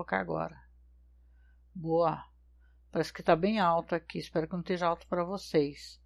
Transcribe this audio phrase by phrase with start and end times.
[0.00, 0.56] colocar agora.
[1.74, 2.24] Boa.
[2.90, 4.18] Parece que está bem alto aqui.
[4.18, 6.00] Espero que não esteja alto para vocês.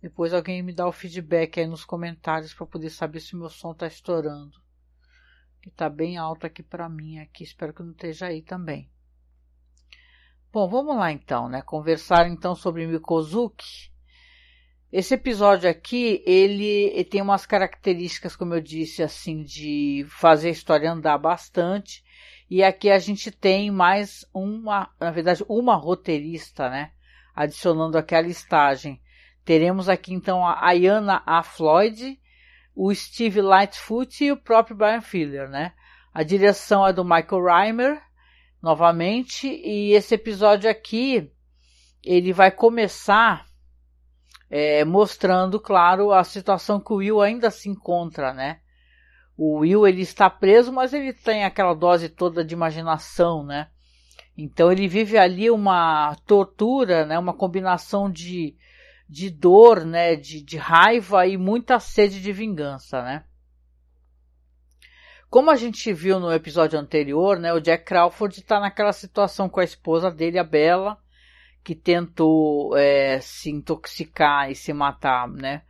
[0.00, 3.72] Depois alguém me dá o feedback aí nos comentários para poder saber se meu som
[3.72, 4.58] está estourando.
[5.62, 7.44] Que está bem alto aqui para mim aqui.
[7.44, 8.90] Espero que não esteja aí também.
[10.52, 11.62] Bom, vamos lá então, né?
[11.62, 13.92] Conversar então sobre Mikozuki.
[14.90, 20.52] Esse episódio aqui, ele, ele, tem umas características, como eu disse, assim, de fazer a
[20.52, 22.04] história andar bastante.
[22.50, 26.92] E aqui a gente tem mais uma, na verdade, uma roteirista, né?
[27.34, 29.00] Adicionando aqui a listagem.
[29.44, 31.42] Teremos aqui então a Ayana A.
[31.42, 32.18] Floyd,
[32.74, 35.72] o Steve Lightfoot e o próprio Brian Filler, né?
[36.12, 38.02] A direção é do Michael Reimer,
[38.62, 41.30] novamente, e esse episódio aqui,
[42.02, 43.46] ele vai começar
[44.48, 48.60] é, mostrando, claro, a situação que o Will ainda se encontra, né?
[49.36, 53.68] O Will ele está preso, mas ele tem aquela dose toda de imaginação, né?
[54.36, 57.18] Então ele vive ali uma tortura, né?
[57.18, 58.56] Uma combinação de,
[59.08, 60.14] de dor, né?
[60.14, 63.24] De, de raiva e muita sede de vingança, né?
[65.28, 67.52] Como a gente viu no episódio anterior, né?
[67.52, 70.96] O Jack Crawford está naquela situação com a esposa dele, a Bella,
[71.64, 75.62] que tentou é, se intoxicar e se matar, né?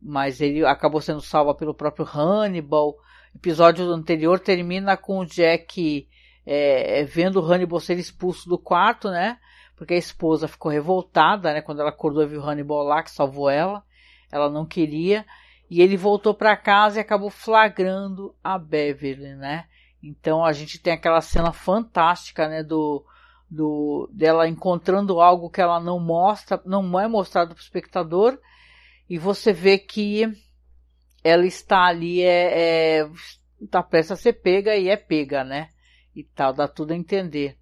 [0.00, 2.90] Mas ele acabou sendo salvo pelo próprio Hannibal.
[3.34, 6.08] O episódio anterior termina com o Jack
[6.46, 9.38] é, vendo o Hannibal ser expulso do quarto, né?
[9.76, 11.62] Porque a esposa ficou revoltada, né?
[11.62, 13.82] Quando ela acordou e viu o Hannibal lá, que salvou ela.
[14.30, 15.24] Ela não queria.
[15.70, 19.66] E ele voltou para casa e acabou flagrando a Beverly, né?
[20.02, 22.62] Então a gente tem aquela cena fantástica, né?
[22.62, 23.04] Do,
[23.48, 28.38] do dela encontrando algo que ela não mostra, não é mostrado para o espectador,
[29.10, 30.22] e você vê que
[31.24, 33.10] ela está ali, é, é,
[33.68, 35.70] tá prestes a ser pega e é pega, né?
[36.14, 37.58] E tal, dá tudo a entender.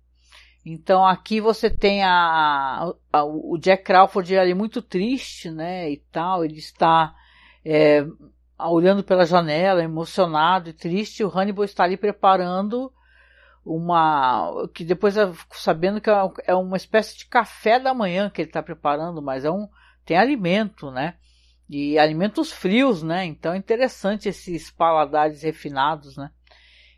[0.63, 5.91] Então aqui você tem a, a, o Jack Crawford ali muito triste, né?
[5.91, 7.15] E tal, ele está
[7.65, 8.05] é,
[8.61, 11.25] olhando pela janela, emocionado e triste.
[11.25, 12.93] O Hannibal está ali preparando
[13.65, 18.43] uma que depois fico sabendo que é, é uma espécie de café da manhã que
[18.43, 19.67] ele está preparando, mas é um
[20.05, 21.17] tem alimento, né?
[21.69, 23.25] E alimentos frios, né?
[23.27, 26.31] Então é interessante esses paladares refinados, né?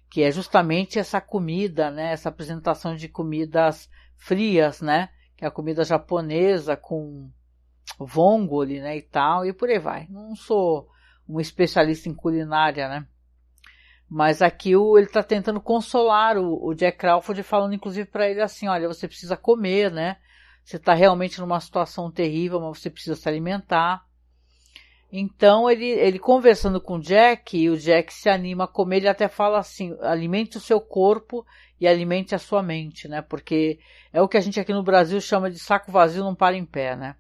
[0.09, 2.13] Que é justamente essa comida, né?
[2.13, 5.09] Essa apresentação de comidas frias, né?
[5.37, 7.31] Que é a comida japonesa com
[7.99, 8.97] vongole, né?
[8.97, 10.07] E tal, e por aí vai.
[10.09, 10.89] Não sou
[11.29, 13.07] um especialista em culinária, né?
[14.09, 18.43] Mas aqui o, ele está tentando consolar o, o, Jack Crawford, falando inclusive para ele
[18.43, 20.17] assim: olha, você precisa comer, né?
[20.65, 24.05] Você está realmente numa situação terrível, mas você precisa se alimentar.
[25.13, 29.09] Então ele, ele conversando com o Jack, e o Jack se anima a comer, ele
[29.09, 31.45] até fala assim: alimente o seu corpo
[31.81, 33.21] e alimente a sua mente, né?
[33.21, 33.81] Porque
[34.13, 36.65] é o que a gente aqui no Brasil chama de saco vazio não para em
[36.65, 37.17] pé, né?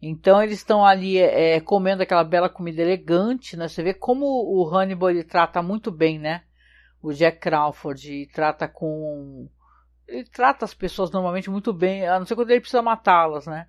[0.00, 3.66] Então eles estão ali é, comendo aquela bela comida elegante, né?
[3.66, 6.44] Você vê como o Hannibal ele trata muito bem, né?
[7.02, 9.48] O Jack Crawford trata com
[10.06, 13.66] ele trata as pessoas normalmente muito bem, a não ser quando ele precisa matá-las, né?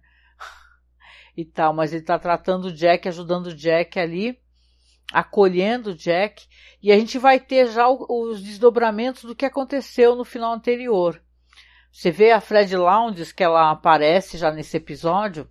[1.36, 4.40] E tal, mas ele está tratando o Jack, ajudando o Jack ali,
[5.12, 6.48] acolhendo o Jack,
[6.82, 11.22] e a gente vai ter já os desdobramentos do que aconteceu no final anterior.
[11.92, 15.48] Você vê a Fred Lounges que ela aparece já nesse episódio,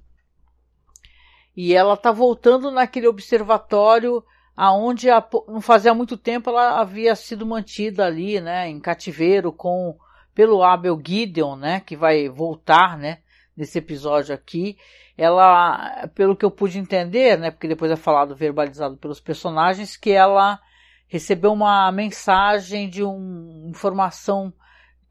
[1.56, 4.24] e ela está voltando naquele observatório
[4.56, 5.08] aonde
[5.48, 9.96] não fazia muito tempo ela havia sido mantida ali, né, em cativeiro com
[10.34, 13.20] pelo Abel Gideon, né, que vai voltar, né,
[13.56, 14.76] nesse episódio aqui.
[15.16, 20.10] Ela, pelo que eu pude entender, né, porque depois é falado verbalizado pelos personagens, que
[20.10, 20.60] ela
[21.06, 24.52] recebeu uma mensagem de uma informação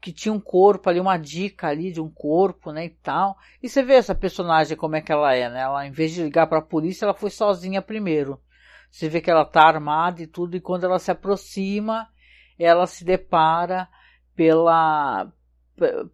[0.04, 3.38] que tinha um corpo ali, uma dica ali de um corpo, né, e tal.
[3.62, 5.62] E você vê essa personagem como é que ela é, né?
[5.62, 8.38] Ela, em vez de ligar para a polícia, ela foi sozinha primeiro.
[8.90, 12.06] Você vê que ela tá armada e tudo, e quando ela se aproxima,
[12.58, 13.88] ela se depara
[14.36, 15.32] pela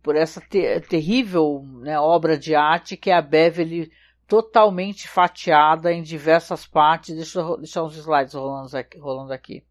[0.03, 3.91] por essa ter, terrível né, obra de arte que é a Beverly
[4.27, 7.15] totalmente fatiada em diversas partes.
[7.15, 8.99] Deixa eu deixar uns slides rolando aqui.
[8.99, 9.65] Rolando aqui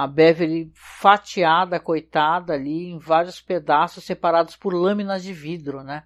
[0.00, 6.04] a Beverly fatiada, coitada, ali em vários pedaços separados por lâminas de vidro, né?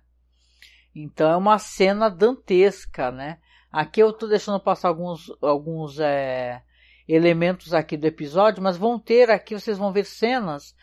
[0.93, 3.39] Então é uma cena dantesca, né?
[3.71, 6.63] Aqui eu estou deixando passar alguns, alguns é,
[7.07, 10.75] elementos aqui do episódio, mas vão ter aqui, vocês vão ver cenas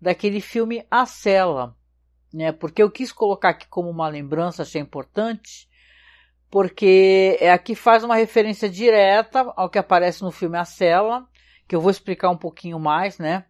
[0.00, 1.76] daquele filme A Cela,
[2.32, 2.52] né?
[2.52, 5.68] Porque eu quis colocar aqui como uma lembrança, achei importante,
[6.50, 11.28] porque aqui faz uma referência direta ao que aparece no filme A Cela,
[11.66, 13.44] que eu vou explicar um pouquinho mais, né?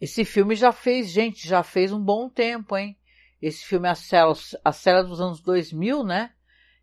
[0.00, 2.96] Esse filme já fez, gente, já fez um bom tempo, hein?
[3.40, 4.34] Esse filme é a cela,
[4.64, 6.32] a cela dos anos 2000, né?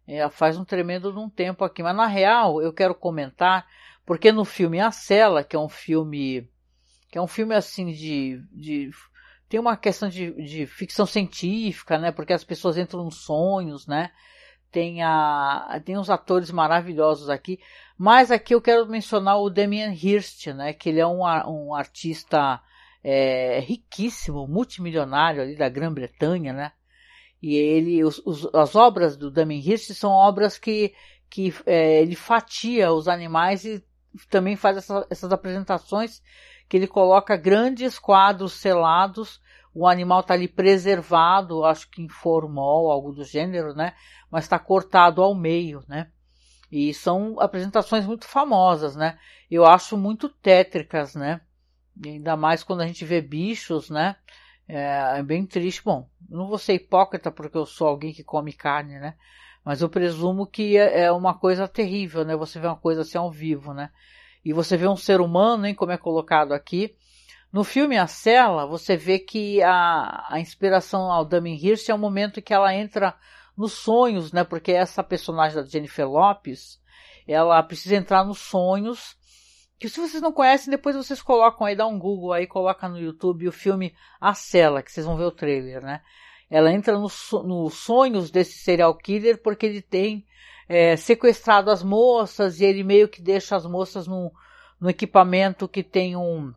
[0.05, 1.81] É, faz um tremendo de um tempo aqui.
[1.81, 3.65] Mas na real, eu quero comentar,
[4.05, 6.49] porque no filme A Cela, que é um filme.
[7.13, 8.43] Que é um filme assim de.
[8.51, 8.89] de
[9.47, 12.11] tem uma questão de, de ficção científica, né?
[12.11, 14.09] Porque as pessoas entram nos sonhos, né?
[14.71, 17.59] Tem, a, tem uns atores maravilhosos aqui.
[17.95, 20.73] Mas aqui eu quero mencionar o Damien Hirst, né?
[20.73, 22.59] Que ele é um, um artista
[23.03, 26.71] é, riquíssimo, multimilionário ali da Grã-Bretanha, né?
[27.39, 30.95] E ele, os, os, as obras do Damien Hirst são obras que,
[31.29, 33.85] que é, ele fatia os animais e
[34.31, 36.23] também faz essa, essas apresentações
[36.67, 39.41] que ele coloca grandes quadros selados,
[39.73, 43.93] o animal está ali preservado, acho que em formol, algo do gênero, né?
[44.29, 46.11] Mas está cortado ao meio, né?
[46.71, 49.17] E são apresentações muito famosas, né?
[49.49, 51.41] Eu acho muito tétricas, né?
[52.03, 54.15] ainda mais quando a gente vê bichos, né?
[54.67, 55.83] É, é, bem triste.
[55.83, 59.15] Bom, não vou ser hipócrita porque eu sou alguém que come carne, né?
[59.63, 62.35] Mas eu presumo que é, é uma coisa terrível, né?
[62.35, 63.91] Você vê uma coisa assim ao vivo, né?
[64.43, 66.95] E você vê um ser humano, hein, como é colocado aqui.
[67.51, 71.99] No filme A Cela, você vê que a, a inspiração ao Damien Hirst é o
[71.99, 73.15] momento que ela entra
[73.55, 74.43] nos sonhos, né?
[74.43, 76.79] Porque essa personagem da Jennifer Lopes,
[77.27, 79.15] ela precisa entrar nos sonhos
[79.79, 82.97] que se vocês não conhecem, depois vocês colocam aí, dá um Google aí, coloca no
[82.97, 86.01] YouTube o filme A Cela, que vocês vão ver o trailer, né?
[86.49, 90.25] Ela entra nos no sonhos desse serial killer porque ele tem
[90.67, 94.31] é, sequestrado as moças e ele meio que deixa as moças no,
[94.79, 96.53] no equipamento que tem um,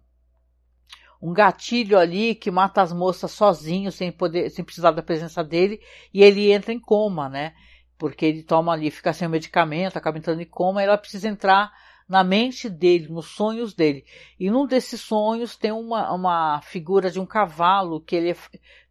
[1.20, 5.80] um gatilho ali que mata as moças sozinho, sem poder, sem precisar da presença dele,
[6.12, 7.54] e ele entra em coma, né?
[7.98, 11.28] Porque ele toma ali, fica sem o medicamento, acaba entrando em coma, e ela precisa
[11.28, 11.72] entrar
[12.08, 14.04] na mente dele, nos sonhos dele.
[14.38, 18.36] E num desses sonhos tem uma, uma figura de um cavalo que ele é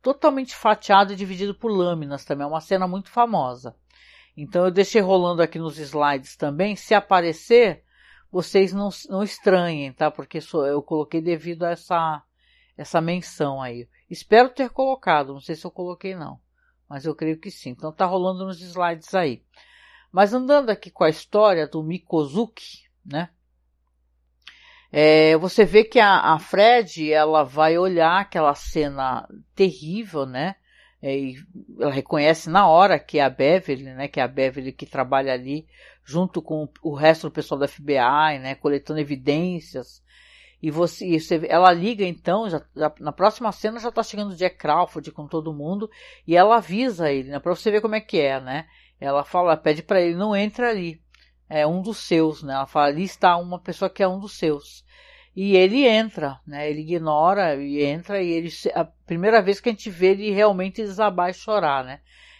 [0.01, 2.44] totalmente fatiado e dividido por lâminas também.
[2.45, 3.75] É uma cena muito famosa.
[4.35, 6.75] Então eu deixei rolando aqui nos slides também.
[6.75, 7.83] Se aparecer,
[8.31, 10.11] vocês não, não estranhem, tá?
[10.11, 12.21] Porque eu coloquei devido a essa,
[12.77, 13.87] essa menção aí.
[14.09, 16.39] Espero ter colocado, não sei se eu coloquei não.
[16.87, 17.69] Mas eu creio que sim.
[17.69, 19.43] Então tá rolando nos slides aí.
[20.11, 23.29] Mas andando aqui com a história do Mikozuki, né?
[24.91, 30.55] É, você vê que a, a, Fred ela vai olhar aquela cena terrível, né?
[31.05, 31.35] É, e
[31.79, 34.07] ela reconhece na hora que é a Beverly, né?
[34.07, 35.67] Que é a Beverly que trabalha ali
[36.03, 38.55] junto com o resto do pessoal da FBI, né?
[38.55, 40.03] Coletando evidências.
[40.59, 44.31] E você, e você ela liga então, já, já, na próxima cena já tá chegando
[44.31, 45.87] o Jack Crawford com todo mundo
[46.25, 47.39] e ela avisa ele, né?
[47.39, 48.65] Pra você ver como é que é, né?
[48.99, 51.05] Ela fala, pede para ele não entre ali
[51.49, 52.53] é um dos seus, né?
[52.53, 54.83] Ela fala, ali está uma pessoa que é um dos seus.
[55.35, 56.69] E ele entra, né?
[56.69, 60.81] Ele ignora e entra e ele a primeira vez que a gente vê ele realmente
[60.81, 61.99] desabar e chorar, né?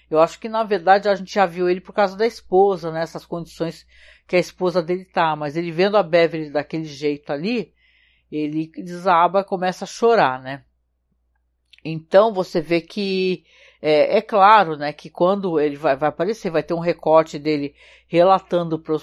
[0.09, 3.01] Eu acho que na verdade a gente já viu ele por causa da esposa, né?
[3.01, 3.86] Essas condições
[4.27, 7.74] que a esposa dele tá, mas ele vendo a Beverly daquele jeito ali,
[8.31, 10.63] ele desaba, começa a chorar, né?
[11.83, 13.44] Então você vê que
[13.81, 17.75] é, é, claro, né, que quando ele vai, vai, aparecer, vai ter um recorte dele
[18.07, 18.95] relatando para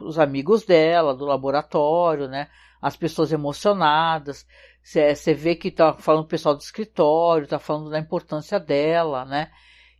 [0.00, 2.48] os amigos dela, do laboratório, né,
[2.82, 4.44] as pessoas emocionadas.
[4.82, 9.50] Você vê que tá falando o pessoal do escritório, tá falando da importância dela, né,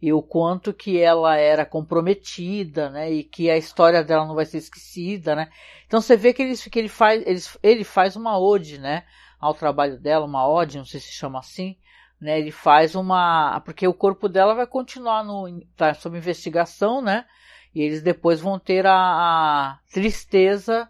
[0.01, 4.45] e o quanto que ela era comprometida, né, e que a história dela não vai
[4.45, 5.49] ser esquecida, né.
[5.87, 9.05] Então você vê que ele, que ele faz, ele, ele faz uma ode, né,
[9.39, 11.77] ao trabalho dela, uma ode, não sei se chama assim,
[12.21, 12.39] né?
[12.39, 13.61] Ele faz uma.
[13.65, 15.61] Porque o corpo dela vai continuar no.
[15.77, 17.27] tá sob investigação, né?
[17.75, 20.89] E eles depois vão ter a, a tristeza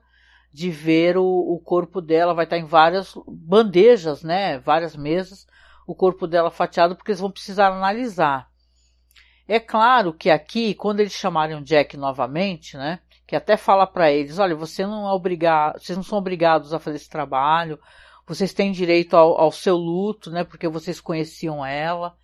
[0.52, 4.58] de ver o, o, corpo dela, vai estar em várias bandejas, né?
[4.58, 5.46] Várias mesas,
[5.86, 8.50] o corpo dela fatiado, porque eles vão precisar analisar.
[9.48, 13.00] É claro que aqui, quando eles chamarem o Jack novamente, né?
[13.26, 16.78] Que até fala para eles, olha, você não é obrigado, vocês não são obrigados a
[16.78, 17.78] fazer esse trabalho,
[18.26, 20.44] vocês têm direito ao, ao seu luto, né?
[20.44, 22.14] Porque vocês conheciam ela.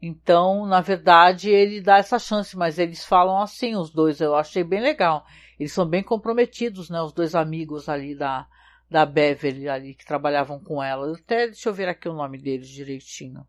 [0.00, 4.64] Então, na verdade, ele dá essa chance, mas eles falam assim, os dois, eu achei
[4.64, 5.24] bem legal.
[5.62, 7.00] Eles são bem comprometidos, né?
[7.00, 8.46] Os dois amigos ali da,
[8.90, 11.14] da Beverly ali que trabalhavam com ela.
[11.16, 13.46] Até deixa eu ver aqui o nome deles direitinho.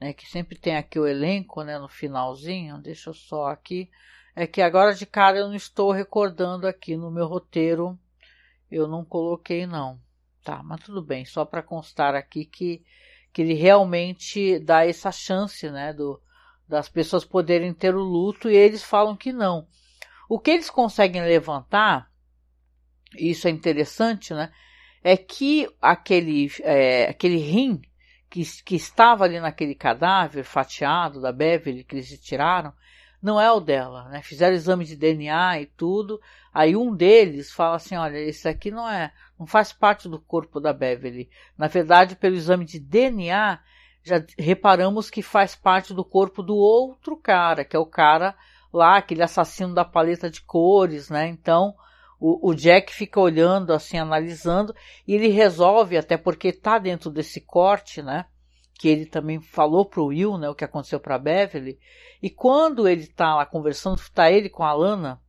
[0.00, 1.78] É que sempre tem aqui o elenco, né?
[1.78, 2.78] No finalzinho.
[2.78, 3.90] Deixa eu só aqui.
[4.34, 7.98] É que agora de cara eu não estou recordando aqui no meu roteiro
[8.70, 10.00] eu não coloquei não.
[10.44, 12.82] Tá, mas tudo bem, só para constar aqui que,
[13.32, 16.20] que ele realmente dá essa chance, né, do,
[16.66, 19.66] das pessoas poderem ter o luto e eles falam que não.
[20.30, 22.08] O que eles conseguem levantar,
[23.18, 24.52] isso é interessante, né,
[25.02, 27.82] é que aquele, é, aquele rim
[28.30, 32.72] que, que estava ali naquele cadáver fatiado da Beverly que eles tiraram,
[33.20, 34.22] não é o dela, né?
[34.22, 36.20] Fizeram exame de DNA e tudo.
[36.54, 40.60] Aí um deles fala assim, olha, esse aqui não é, não faz parte do corpo
[40.60, 41.28] da Beverly.
[41.58, 43.58] Na verdade, pelo exame de DNA,
[44.04, 48.36] já reparamos que faz parte do corpo do outro cara, que é o cara
[48.72, 51.26] lá, aquele assassino da paleta de cores, né?
[51.28, 51.74] Então,
[52.18, 54.74] o, o, Jack fica olhando, assim, analisando,
[55.06, 58.26] e ele resolve, até porque tá dentro desse corte, né?
[58.78, 60.48] Que ele também falou pro Will, né?
[60.48, 61.78] O que aconteceu pra Beverly.
[62.22, 65.20] E quando ele tá lá conversando, tá ele com a Lana,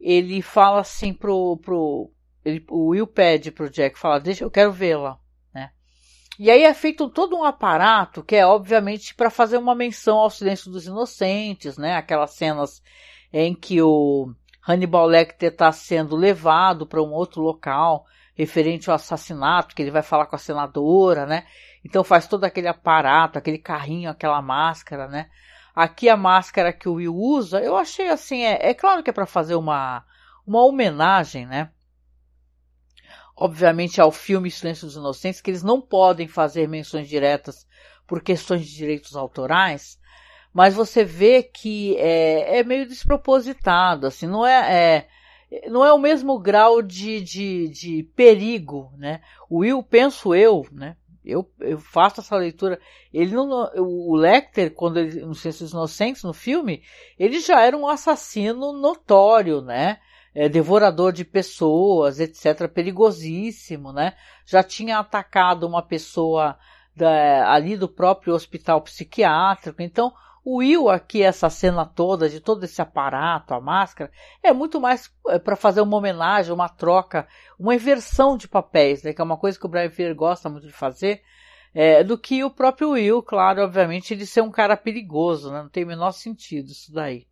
[0.00, 2.12] ele fala assim pro, pro
[2.44, 5.18] ele, o Will pede pro Jack, fala, deixa, eu quero vê-la?
[6.38, 10.30] E aí é feito todo um aparato que é obviamente para fazer uma menção ao
[10.30, 11.96] silêncio dos inocentes, né?
[11.96, 12.80] Aquelas cenas
[13.32, 14.32] em que o
[14.66, 20.02] Hannibal Lecter está sendo levado para um outro local referente ao assassinato, que ele vai
[20.02, 21.44] falar com a senadora, né?
[21.84, 25.28] Então faz todo aquele aparato, aquele carrinho, aquela máscara, né?
[25.74, 29.12] Aqui a máscara que o Will usa, eu achei assim, é, é claro que é
[29.12, 30.04] para fazer uma,
[30.46, 31.70] uma homenagem, né?
[33.40, 37.64] Obviamente ao filme Silêncio dos Inocentes, que eles não podem fazer menções diretas
[38.04, 39.96] por questões de direitos autorais,
[40.52, 45.06] mas você vê que é, é meio despropositado, assim, não é,
[45.50, 49.20] é, não é o mesmo grau de, de, de perigo, né?
[49.48, 50.96] O Will, penso eu, né?
[51.24, 52.80] Eu, eu faço essa leitura.
[53.12, 56.82] Ele não, o Lecter, quando ele, no Ciências Inocentes, no filme,
[57.18, 60.00] ele já era um assassino notório, né?
[60.40, 64.14] É, devorador de pessoas, etc., perigosíssimo, né?
[64.46, 66.56] Já tinha atacado uma pessoa
[66.94, 69.82] da, ali do próprio hospital psiquiátrico.
[69.82, 70.12] Então,
[70.44, 75.12] o Will aqui, essa cena toda, de todo esse aparato, a máscara, é muito mais
[75.26, 77.26] é, para fazer uma homenagem, uma troca,
[77.58, 80.68] uma inversão de papéis, né, que é uma coisa que o Brian Freire gosta muito
[80.68, 81.20] de fazer,
[81.74, 85.68] é, do que o próprio Will, claro, obviamente, de ser um cara perigoso, né, não
[85.68, 87.26] tem o menor sentido isso daí.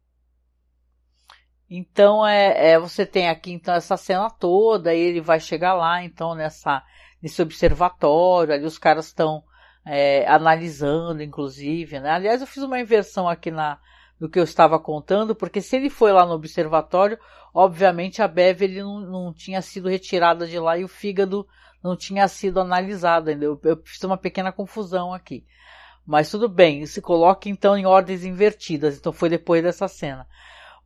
[1.68, 6.34] Então é, é, você tem aqui então essa cena toda, ele vai chegar lá então
[6.34, 6.82] nessa
[7.20, 9.42] nesse observatório, ali os caras estão
[9.84, 11.98] é, analisando, inclusive.
[11.98, 12.10] Né?
[12.10, 13.78] Aliás, eu fiz uma inversão aqui na,
[14.20, 17.18] no que eu estava contando, porque se ele foi lá no observatório,
[17.54, 21.46] obviamente a Beverly não, não tinha sido retirada de lá e o fígado
[21.82, 23.44] não tinha sido analisado ainda.
[23.44, 25.44] Eu, eu fiz uma pequena confusão aqui.
[26.04, 30.26] Mas tudo bem, se coloca então em ordens invertidas, então foi depois dessa cena.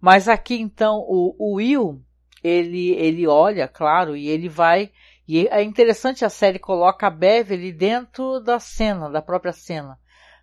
[0.00, 2.02] Mas aqui então o, o Will,
[2.42, 4.90] ele, ele olha, claro, e ele vai
[5.33, 9.97] e é interessante a série coloca a Beverly dentro da cena, da própria cena,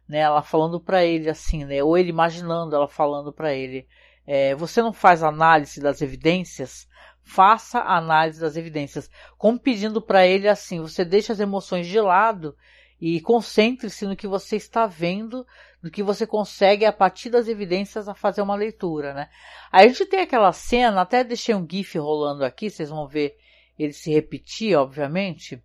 [0.07, 0.19] né?
[0.19, 1.83] Ela falando para ele assim, né?
[1.83, 3.85] Ou ele imaginando ela falando para ele,
[4.25, 6.87] é, você não faz análise das evidências?
[7.21, 12.55] Faça análise das evidências, como pedindo para ele assim, você deixa as emoções de lado
[12.97, 15.45] e concentre-se no que você está vendo,
[15.87, 19.29] no que você consegue a partir das evidências a fazer uma leitura, né?
[19.71, 23.37] Aí a gente tem aquela cena, até deixei um gif rolando aqui, vocês vão ver
[23.79, 25.63] ele se repetir, obviamente.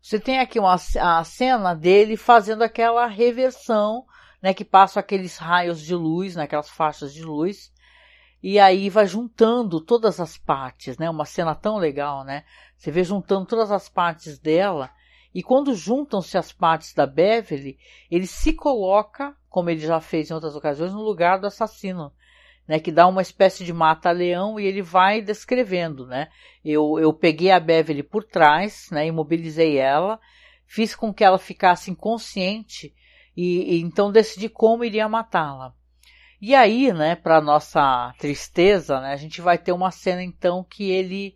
[0.00, 4.06] Você tem aqui uma, a cena dele fazendo aquela reversão,
[4.40, 7.72] né, que passa aqueles raios de luz, né, faixas de luz,
[8.40, 11.10] e aí vai juntando todas as partes, né?
[11.10, 12.44] Uma cena tão legal, né?
[12.76, 14.90] Você vê juntando todas as partes dela,
[15.34, 17.78] e quando juntam-se as partes da Beverly,
[18.10, 22.12] ele se coloca, como ele já fez em outras ocasiões, no lugar do assassino
[22.70, 26.28] né, que dá uma espécie de mata-leão e ele vai descrevendo, né?
[26.64, 30.20] Eu, eu peguei a Beverly por trás, né, imobilizei ela,
[30.66, 32.94] fiz com que ela ficasse inconsciente
[33.36, 35.74] e, e então decidi como iria matá-la.
[36.40, 40.92] E aí, né, para nossa tristeza, né, a gente vai ter uma cena então que
[40.92, 41.34] ele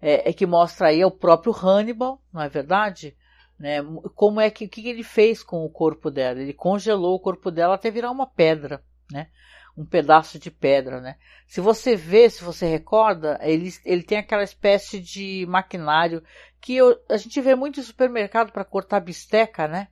[0.00, 3.16] é, é, que mostra aí o próprio Hannibal, não é verdade?
[3.58, 3.78] Né,
[4.14, 6.40] como é que o que ele fez com o corpo dela?
[6.40, 9.28] Ele congelou o corpo dela até virar uma pedra, né?
[9.76, 11.16] um pedaço de pedra, né?
[11.46, 16.22] Se você vê, se você recorda, ele, ele tem aquela espécie de maquinário
[16.60, 19.88] que eu, a gente vê muito em supermercado para cortar bisteca, né?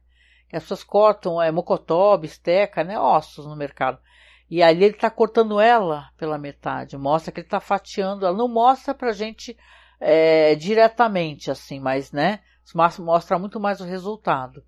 [0.52, 2.98] As pessoas cortam é, mocotó, bisteca, né?
[2.98, 3.98] Ossos no mercado.
[4.48, 8.36] E ali ele está cortando ela pela metade, mostra que ele está fatiando ela.
[8.36, 9.56] Não mostra pra gente
[10.00, 12.40] é, diretamente, assim, mas, né?
[12.72, 14.64] Mostra muito mais o resultado.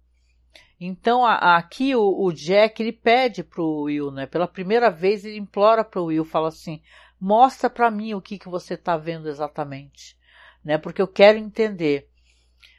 [0.79, 4.27] Então a, aqui o, o, Jack ele pede pro Will, né?
[4.27, 6.83] Pela primeira vez ele implora pro Will, fala assim:
[7.21, 10.19] mostra para mim o que que você está vendo exatamente,
[10.63, 10.77] né?
[10.77, 12.11] Porque eu quero entender.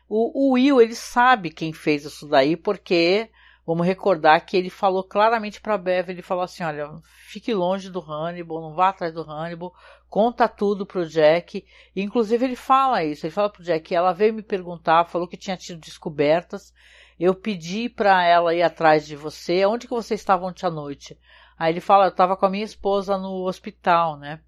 [0.07, 3.29] O, o, Will ele sabe quem fez isso daí porque
[3.65, 6.87] vamos recordar que ele falou claramente para Bev, ele falou assim: olha,
[7.27, 9.73] fique longe do Hannibal, não vá atrás do Hannibal.
[10.09, 11.65] Conta tudo pro Jack.
[11.95, 15.57] Inclusive ele fala isso, ele fala pro Jack, ela veio me perguntar, falou que tinha
[15.57, 16.73] tido descobertas.
[17.19, 19.65] Eu pedi para ela ir atrás de você.
[19.65, 21.17] Onde que você estava ontem à noite?
[21.57, 24.39] Aí ele fala, eu estava com a minha esposa no hospital, né?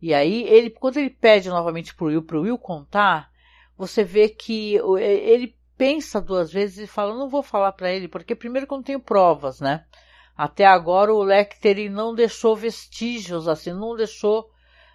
[0.00, 3.30] E aí ele, quando ele pede novamente pro Will, pro Will contar,
[3.76, 8.34] você vê que ele pensa duas vezes e fala, não vou falar para ele, porque
[8.34, 9.84] primeiro que eu não tenho provas, né?
[10.36, 14.50] Até agora o Lecter não deixou vestígios, assim, não deixou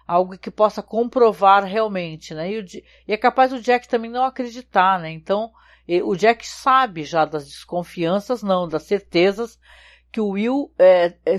[0.08, 2.50] algo que possa comprovar realmente, né?
[2.50, 2.64] E, o,
[3.06, 5.10] e, é capaz o Jack também não acreditar, né?
[5.10, 5.52] Então,
[6.04, 9.58] o Jack sabe já das desconfianças, não, das certezas
[10.10, 11.36] que o Will é, é,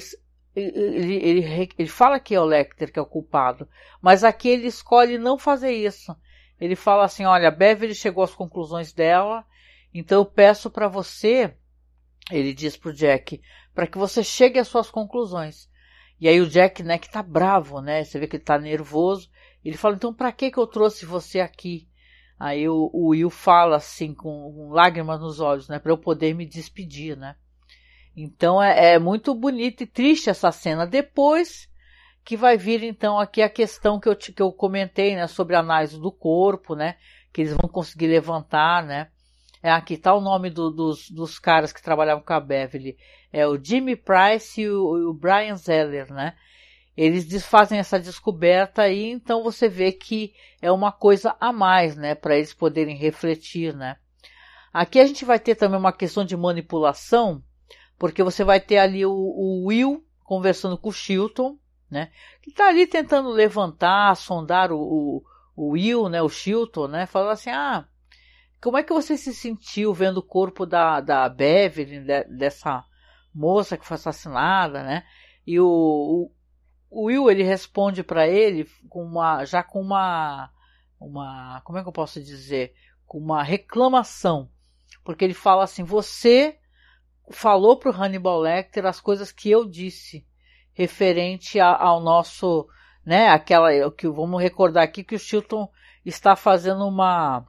[0.55, 3.67] ele, ele, ele fala que é o Lecter que é o culpado,
[3.99, 6.15] mas aqui ele escolhe não fazer isso.
[6.61, 9.43] Ele fala assim: olha, a Beverly chegou às conclusões dela,
[9.91, 11.55] então eu peço para você,
[12.31, 13.41] ele diz pro Jack,
[13.73, 15.67] para que você chegue às suas conclusões.
[16.19, 18.03] E aí o Jack, né, que tá bravo, né?
[18.03, 19.29] Você vê que ele tá nervoso.
[19.63, 21.87] Ele fala: então para que que eu trouxe você aqui?
[22.39, 25.77] Aí o, o Will fala assim, com, com, lágrimas nos olhos, né?
[25.77, 27.35] Para eu poder me despedir, né?
[28.15, 30.87] Então é, é, muito bonita e triste essa cena.
[30.87, 31.69] Depois
[32.23, 35.27] que vai vir então aqui a questão que eu, que eu comentei, né?
[35.27, 36.95] Sobre a análise do corpo, né?
[37.33, 39.09] Que eles vão conseguir levantar, né?
[39.61, 42.97] É, aqui tá o nome do, dos, dos caras que trabalhavam com a Beverly.
[43.31, 46.35] É o Jimmy Price e o, o Brian Zeller, né?
[47.01, 52.13] eles fazem essa descoberta aí, então você vê que é uma coisa a mais, né,
[52.13, 53.95] para eles poderem refletir, né.
[54.73, 57.41] Aqui a gente vai ter também uma questão de manipulação,
[57.97, 61.57] porque você vai ter ali o, o Will conversando com o Chilton,
[61.89, 62.11] né,
[62.41, 65.23] que está ali tentando levantar, sondar o, o,
[65.55, 67.87] o, Will, né, o Chilton, né, falando assim, ah,
[68.61, 72.83] como é que você se sentiu vendo o corpo da, da Beverly, de, dessa
[73.33, 75.03] moça que foi assassinada, né,
[75.45, 76.31] e o, o
[76.89, 80.49] o Will ele responde para ele com uma já com uma
[80.99, 82.73] uma como é que eu posso dizer?
[83.05, 84.49] Com uma reclamação.
[85.03, 86.57] Porque ele fala assim você
[87.31, 90.25] falou para o Hannibal Lecter as coisas que eu disse
[90.73, 92.67] referente a, ao nosso
[93.05, 95.69] né aquela que vamos recordar aqui que o Chilton
[96.03, 97.45] está fazendo uma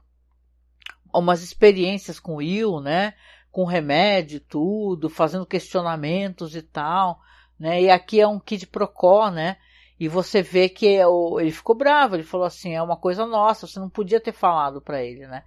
[1.12, 3.14] umas experiências com o Will né
[3.50, 7.20] com remédio tudo fazendo questionamentos e tal
[7.60, 7.82] né?
[7.82, 9.58] E aqui é um Kid Procó, né?
[9.98, 11.04] E você vê que é
[11.38, 14.80] ele ficou bravo, ele falou assim, é uma coisa nossa, você não podia ter falado
[14.80, 15.44] para ele, né?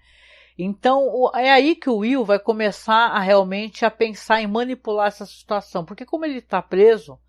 [0.55, 5.25] Então, é aí que o Will vai começar a realmente a pensar em manipular essa
[5.25, 7.19] situação, porque como ele está preso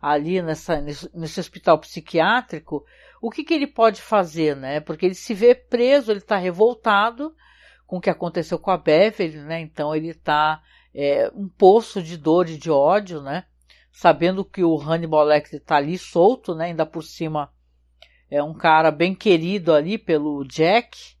[0.00, 2.84] ali nessa, nesse, nesse, hospital psiquiátrico,
[3.20, 4.78] o que, que ele pode fazer, né?
[4.78, 7.34] Porque ele se vê preso, ele está revoltado
[7.88, 9.60] com o que aconteceu com a Beverly, né?
[9.60, 10.62] Então ele está
[10.94, 13.44] é, um poço de dor e de ódio, né?
[13.98, 16.66] sabendo que o Hannibal Lecter está ali solto, né?
[16.66, 17.52] Ainda por cima
[18.30, 21.16] é um cara bem querido ali pelo Jack.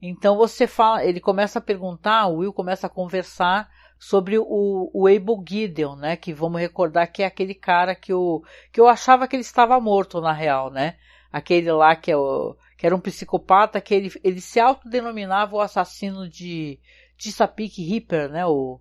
[0.00, 5.08] Então você fala, ele começa a perguntar, o Will começa a conversar sobre o, o
[5.08, 6.16] Abel Gideon, né?
[6.16, 9.80] Que vamos recordar que é aquele cara que, o, que eu achava que ele estava
[9.80, 10.96] morto na real, né?
[11.32, 15.60] Aquele lá que, é o, que era um psicopata que ele, ele se autodenominava o
[15.60, 16.78] assassino de
[17.16, 18.44] Chesapeake Ripper, né?
[18.46, 18.80] O,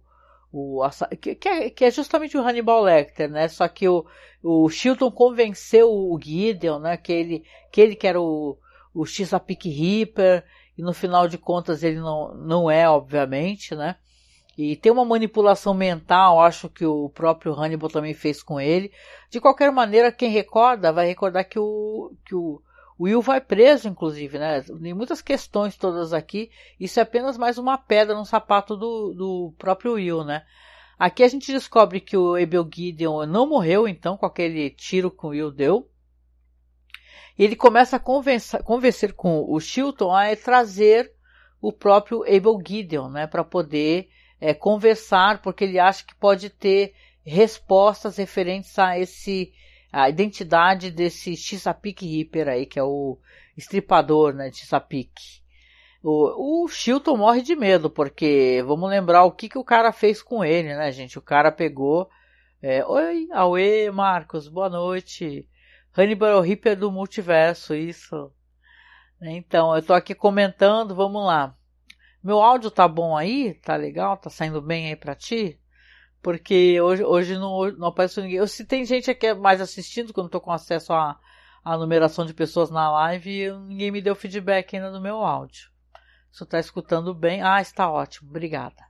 [0.51, 0.81] o,
[1.19, 3.47] que, é, que é justamente o Hannibal Lecter, né?
[3.47, 4.05] Só que o,
[4.43, 6.97] o Chilton convenceu o Gideon, né?
[6.97, 8.57] Que ele que, ele que era o,
[8.93, 10.43] o Chesapeake Reaper,
[10.77, 13.95] e no final de contas ele não, não é, obviamente, né?
[14.57, 18.91] E tem uma manipulação mental, acho que o próprio Hannibal também fez com ele.
[19.29, 22.61] De qualquer maneira, quem recorda vai recordar que o, que o,
[22.97, 24.61] o Will vai preso, inclusive, né?
[24.61, 26.49] Tem muitas questões todas aqui.
[26.79, 30.45] Isso é apenas mais uma pedra no sapato do, do próprio Will, né?
[30.97, 35.25] Aqui a gente descobre que o Abel Gideon não morreu, então, com aquele tiro que
[35.25, 35.89] o Will deu.
[37.37, 41.11] E ele começa a convencer, convencer com o Chilton a trazer
[41.61, 43.27] o próprio Abel Gideon, né?
[43.27, 44.07] Para poder
[44.39, 46.93] é, conversar, porque ele acha que pode ter
[47.25, 49.51] respostas referentes a esse
[49.95, 53.17] a identidade desse Chesapeake Reaper aí, que é o
[53.55, 55.41] estripador, né, de Chesapeake.
[56.03, 60.21] O, o Chilton morre de medo, porque vamos lembrar o que, que o cara fez
[60.21, 61.17] com ele, né, gente?
[61.17, 62.09] O cara pegou.
[62.61, 65.47] É, Oi, Aue, Marcos, boa noite.
[65.97, 68.33] Hannibal Reaper do multiverso, isso.
[69.21, 71.55] Então, eu tô aqui comentando, vamos lá.
[72.21, 73.53] Meu áudio tá bom aí?
[73.53, 74.17] Tá legal?
[74.17, 75.57] Tá saindo bem aí pra ti?
[76.25, 78.39] Porque hoje, hoje não, não apareceu ninguém.
[78.39, 81.19] Eu, se tem gente aqui mais assistindo, não estou com acesso à,
[81.63, 85.69] à numeração de pessoas na live, ninguém me deu feedback ainda no meu áudio.
[86.31, 88.83] Se está escutando bem, ah, está ótimo, obrigada.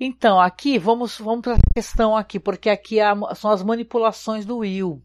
[0.00, 2.96] Então, aqui, vamos, vamos para a questão aqui, porque aqui
[3.36, 5.04] são as manipulações do Will.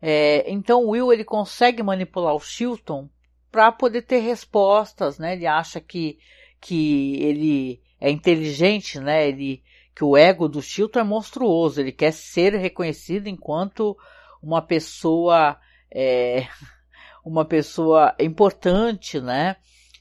[0.00, 3.10] É, então o Will ele consegue manipular o Chilton
[3.50, 5.32] para poder ter respostas, né?
[5.32, 6.16] Ele acha que
[6.60, 9.26] que ele é inteligente, né?
[9.26, 9.64] Ele
[10.00, 11.78] que o ego do Chilton é monstruoso.
[11.78, 13.94] Ele quer ser reconhecido enquanto
[14.42, 15.58] uma pessoa
[15.94, 16.46] é,
[17.22, 19.56] uma pessoa importante, né?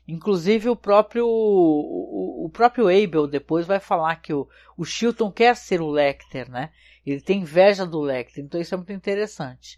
[0.08, 5.54] Inclusive o próprio o, o, próprio Abel depois vai falar que o, o Chilton quer
[5.58, 6.72] ser o Lecter, né?
[7.06, 9.78] Ele tem inveja do Lecter, então isso é muito interessante.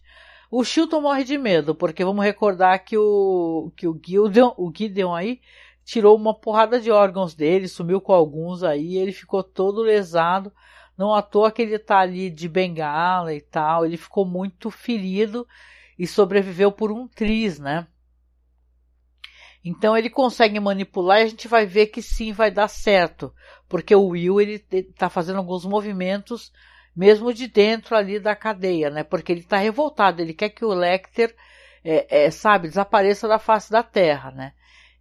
[0.51, 5.15] O Chilton morre de medo, porque vamos recordar que o que o Gideon, o Gideon
[5.15, 5.41] aí
[5.91, 10.49] tirou uma porrada de órgãos dele, sumiu com alguns aí, ele ficou todo lesado.
[10.97, 15.45] Não à toa que ele tá ali de bengala e tal, ele ficou muito ferido
[15.99, 17.85] e sobreviveu por um tris, né?
[19.65, 23.33] Então ele consegue manipular e a gente vai ver que sim vai dar certo,
[23.67, 26.53] porque o Will ele está fazendo alguns movimentos
[26.95, 29.03] mesmo de dentro ali da cadeia, né?
[29.03, 31.35] Porque ele está revoltado, ele quer que o Lecter,
[31.83, 34.53] é, é, sabe, desapareça da face da Terra, né?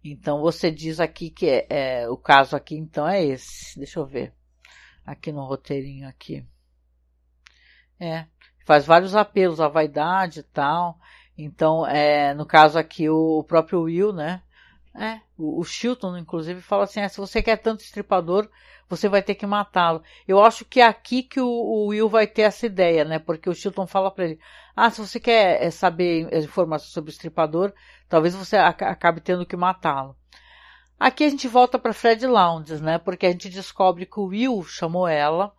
[0.03, 3.77] Então você diz aqui que é, é, o caso aqui então é esse.
[3.77, 4.33] Deixa eu ver
[5.05, 6.45] aqui no roteirinho aqui.
[7.99, 8.25] É,
[8.65, 10.97] faz vários apelos à vaidade e tal.
[11.37, 14.41] Então, é, no caso aqui, o, o próprio Will, né?
[14.93, 18.49] É, o, o Chilton, inclusive, fala assim: ah, se você quer tanto estripador,
[18.89, 20.03] você vai ter que matá-lo.
[20.27, 23.17] Eu acho que é aqui que o, o, Will vai ter essa ideia, né?
[23.17, 24.39] Porque o Chilton fala para ele:
[24.75, 27.73] ah, se você quer é, saber informações sobre o estripador,
[28.09, 30.15] talvez você acabe tendo que matá-lo.
[30.99, 32.99] Aqui a gente volta para Fred Lounges, né?
[32.99, 35.53] Porque a gente descobre que o Will chamou ela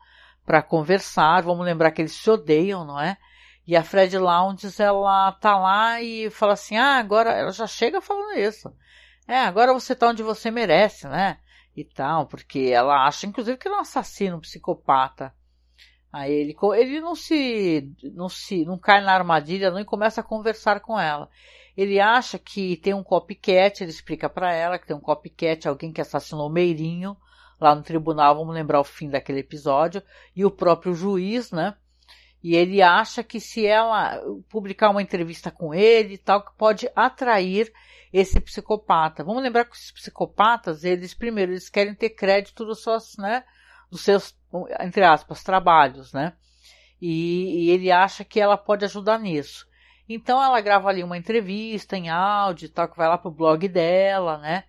[0.44, 1.42] para conversar.
[1.42, 3.16] Vamos lembrar que eles se odeiam, não é?
[3.66, 8.00] E a Fred Lounges, ela tá lá e fala assim: ah, agora ela já chega
[8.00, 8.72] falando isso.
[9.26, 11.38] É, agora você tá onde você merece, né?
[11.76, 15.35] E tal, porque ela acha, inclusive, que ele é um assassino, um psicopata.
[16.12, 20.24] Aí ele, ele não se, não se, não cai na armadilha, não e começa a
[20.24, 21.30] conversar com ela.
[21.74, 25.90] Ele acha que tem um copycat, ele explica para ela que tem um copycat, alguém
[25.90, 27.16] que assassinou o Meirinho
[27.58, 30.02] lá no tribunal, vamos lembrar o fim daquele episódio,
[30.37, 31.74] e o próprio juiz, né?
[32.42, 36.90] E ele acha que se ela publicar uma entrevista com ele e tal, que pode
[36.94, 37.72] atrair
[38.12, 39.25] esse psicopata.
[39.25, 43.44] Vamos lembrar que os psicopatas, eles primeiro, eles querem ter crédito dos seus, né,
[43.90, 44.37] dos seus,
[44.81, 46.35] entre aspas, trabalhos, né?
[47.01, 49.66] E, e ele acha que ela pode ajudar nisso.
[50.09, 54.38] Então ela grava ali uma entrevista em áudio tal, que vai lá pro blog dela,
[54.38, 54.64] né?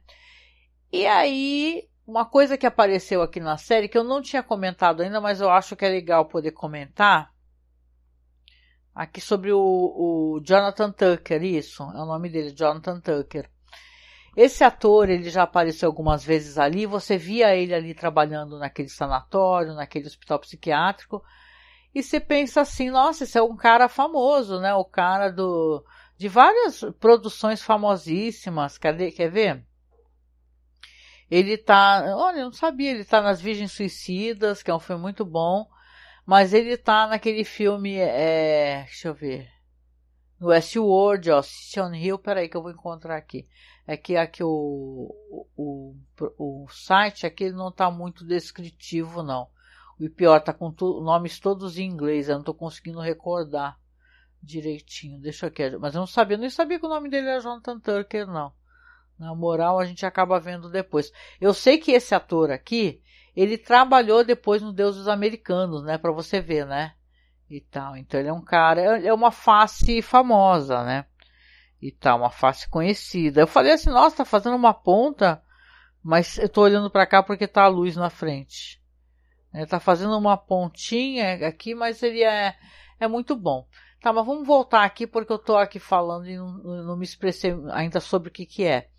[0.92, 5.20] E aí, uma coisa que apareceu aqui na série, que eu não tinha comentado ainda,
[5.20, 7.33] mas eu acho que é legal poder comentar,
[8.96, 13.50] Aqui sobre o, o Jonathan Tucker, isso, é o nome dele, Jonathan Tucker.
[14.36, 19.74] Esse ator, ele já apareceu algumas vezes ali, você via ele ali trabalhando naquele sanatório,
[19.74, 21.24] naquele hospital psiquiátrico,
[21.94, 24.74] e você pensa assim, nossa, esse é um cara famoso, né?
[24.74, 25.84] O cara do
[26.18, 29.66] de várias produções famosíssimas, quer, quer ver?
[31.30, 35.02] Ele tá, olha, eu não sabia, ele tá nas Virgens Suicidas, que é um filme
[35.02, 35.68] muito bom.
[36.26, 39.50] Mas ele tá naquele filme, é, deixa eu ver,
[40.40, 43.48] no Westworld, ó, Sion Hill, peraí que eu vou encontrar aqui.
[43.86, 45.14] É que aqui o,
[45.56, 45.96] o,
[46.38, 49.48] o, o site aqui não tá muito descritivo, não.
[50.00, 53.80] O pior, tá com tu, nomes todos em inglês, eu não tô conseguindo recordar
[54.42, 55.20] direitinho.
[55.20, 55.78] Deixa eu aqui.
[55.78, 58.54] Mas eu não sabia, eu nem sabia que o nome dele era Jonathan Tucker, não.
[59.18, 61.12] Na moral, a gente acaba vendo depois.
[61.40, 63.02] Eu sei que esse ator aqui,
[63.36, 65.98] ele trabalhou depois no Deus dos Americanos, né?
[65.98, 66.94] Para você ver, né?
[67.50, 67.98] E tal.
[67.98, 71.06] Então ele é um cara, é uma face famosa, né?
[71.82, 73.42] E tal, uma face conhecida.
[73.42, 75.44] Eu falei assim, nossa, tá fazendo uma ponta,
[76.02, 78.82] mas eu tô olhando para cá porque tá a luz na frente.
[79.54, 82.56] Ele tá fazendo uma pontinha aqui, mas ele é,
[83.00, 83.68] é muito bom.
[84.02, 87.56] Tá, mas vamos voltar aqui porque eu tô aqui falando e não, não me expressei
[87.72, 88.90] ainda sobre o que que é.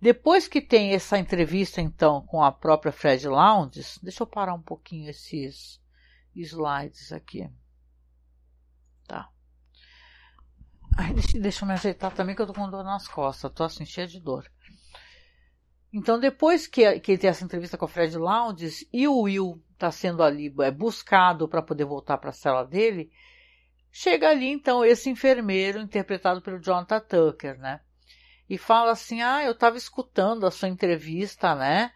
[0.00, 4.62] Depois que tem essa entrevista, então, com a própria Fred Lounges, deixa eu parar um
[4.62, 5.80] pouquinho esses
[6.34, 7.50] slides aqui.
[9.08, 9.28] Tá.
[10.96, 13.64] Ai, deixa, deixa eu me ajeitar também que eu tô com dor nas costas, tô
[13.64, 14.48] assim, cheia de dor.
[15.92, 19.60] Então, depois que, que ele tem essa entrevista com a Fred Lounges e o Will
[19.72, 23.10] está sendo ali é, buscado para poder voltar para a cela dele,
[23.90, 27.80] chega ali então esse enfermeiro interpretado pelo Jonathan Tucker, né?
[28.48, 31.92] E fala assim: Ah, eu estava escutando a sua entrevista, né?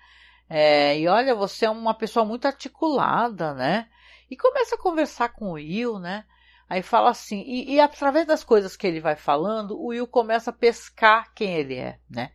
[0.48, 3.88] É, e olha, você é uma pessoa muito articulada, né?
[4.30, 6.24] E começa a conversar com o Will, né?
[6.68, 10.50] Aí fala assim, e, e, através das coisas que ele vai falando, o Will começa
[10.50, 12.32] a pescar quem ele é, né?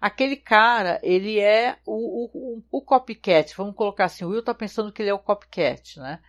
[0.00, 4.92] Aquele cara, ele é o, o, o copycat, vamos colocar assim, o Will tá pensando
[4.92, 6.20] que ele é o copycat, né?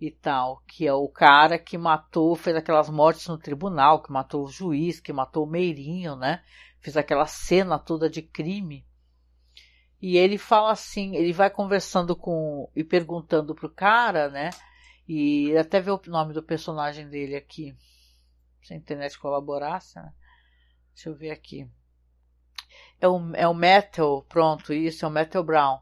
[0.00, 4.44] e tal, que é o cara que matou, fez aquelas mortes no tribunal, que matou
[4.44, 6.40] o juiz, que matou o Meirinho, né?
[6.80, 8.86] Fez aquela cena toda de crime.
[10.00, 14.50] E ele fala assim, ele vai conversando com e perguntando pro cara, né?
[15.08, 17.76] E até ver o nome do personagem dele aqui.
[18.62, 20.12] Se a internet colaborasse, né?
[20.94, 21.68] Deixa eu ver aqui.
[23.00, 25.80] É o, é o Metal, pronto, isso, é o Metal Brown.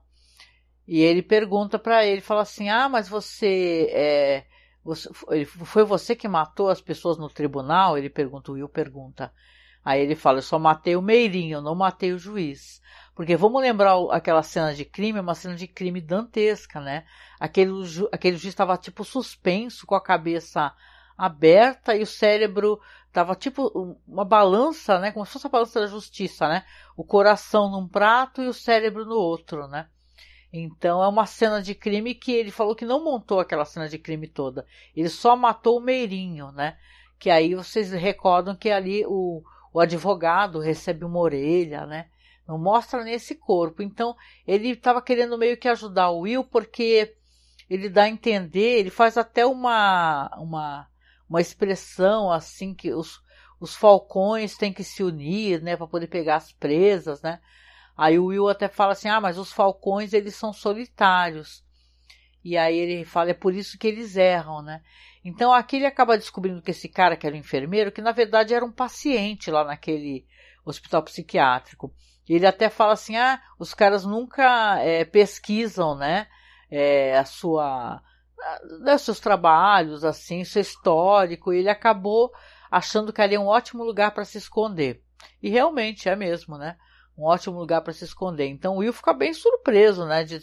[0.87, 4.47] E ele pergunta para ele, fala assim: Ah, mas você, é,
[4.85, 5.09] você,
[5.45, 7.99] foi você que matou as pessoas no tribunal?
[7.99, 9.33] Ele pergunta, o Will pergunta.
[9.87, 12.83] Aí ele fala: Eu só matei o Meirinho, não matei o juiz.
[13.15, 17.05] Porque vamos lembrar aquela cena de crime, é uma cena de crime dantesca, né?
[17.39, 17.73] Aquele,
[18.11, 20.75] aquele juiz estava tipo suspenso, com a cabeça
[21.17, 25.13] aberta e o cérebro estava tipo uma balança, né?
[25.13, 26.65] Como se fosse a balança da justiça, né?
[26.97, 29.89] O coração num prato e o cérebro no outro, né?
[30.53, 33.99] Então é uma cena de crime que ele falou que não montou aquela cena de
[33.99, 34.67] crime toda.
[34.97, 36.77] Ele só matou o Meirinho, né?
[37.21, 39.43] Que aí vocês recordam que ali o,
[39.77, 42.09] o advogado recebe uma orelha, né?
[42.49, 43.83] Não mostra nesse corpo.
[43.83, 47.15] Então ele estava querendo meio que ajudar o Will porque
[47.69, 50.89] ele dá a entender, ele faz até uma uma,
[51.29, 53.21] uma expressão assim que os,
[53.61, 57.39] os falcões têm que se unir, né, para poder pegar as presas, né?
[57.95, 61.63] Aí o Will até fala assim: ah, mas os falcões eles são solitários.
[62.47, 64.81] E aí ele fala: é por isso que eles erram, né?
[65.25, 68.55] Então aqui ele acaba descobrindo que esse cara, que era o enfermeiro, que na verdade
[68.55, 70.25] era um paciente lá naquele
[70.65, 71.93] hospital psiquiátrico.
[72.29, 76.29] E ele até fala assim: ah, os caras nunca é, pesquisam, né?
[76.71, 78.01] É, a sua.
[78.81, 82.31] Né, seus trabalhos, assim, seu histórico, e ele acabou
[82.71, 85.03] achando que ali é um ótimo lugar para se esconder.
[85.43, 86.77] E realmente é mesmo, né?
[87.17, 88.47] um ótimo lugar para se esconder.
[88.47, 90.39] Então o Will fica bem surpreso, né, de,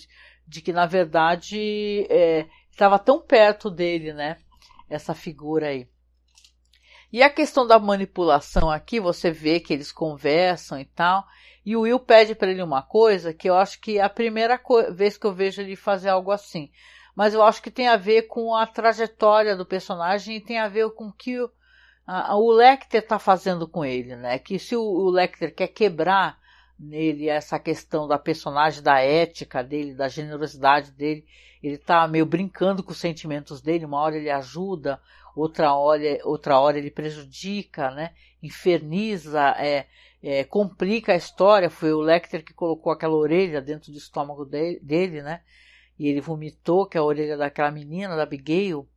[0.48, 4.38] de que na verdade é, estava tão perto dele, né,
[4.90, 5.88] essa figura aí.
[7.12, 11.24] E a questão da manipulação aqui, você vê que eles conversam e tal,
[11.66, 14.60] e o Will pede para ele uma coisa que eu acho que é a primeira
[14.92, 16.72] vez que eu vejo ele fazer algo assim.
[17.16, 20.68] Mas eu acho que tem a ver com a trajetória do personagem e tem a
[20.68, 21.50] ver com o que o,
[22.06, 24.40] a, o Lecter está fazendo com ele, né?
[24.40, 26.38] Que se o, o Lecter quer quebrar
[26.80, 31.26] nele essa questão da personagem, da ética dele, da generosidade dele.
[31.62, 35.00] Ele tá meio brincando com os sentimentos dele, uma hora ele ajuda,
[35.36, 38.14] outra hora, outra hora ele prejudica, né?
[38.42, 39.88] Inferniza, é,
[40.22, 41.70] é, complica a história.
[41.70, 45.42] Foi o Lecter que colocou aquela orelha dentro do estômago dele, dele, né?
[45.98, 48.88] E ele vomitou, que é a orelha daquela menina, da Abigail.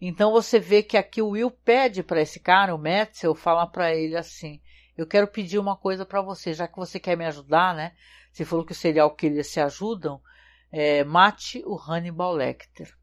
[0.00, 3.94] Então você vê que aqui o Will pede para esse cara, o Metzel, fala para
[3.94, 4.60] ele assim:
[4.96, 7.94] eu quero pedir uma coisa para você, já que você quer me ajudar, né?
[8.32, 10.20] Você falou que o serial killers se ajudam,
[10.70, 12.96] é, mate o Hannibal Lecter.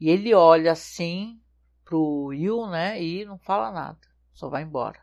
[0.00, 1.40] E ele olha assim
[1.84, 3.02] pro Will, né?
[3.02, 4.00] E não fala nada,
[4.32, 5.00] só vai embora.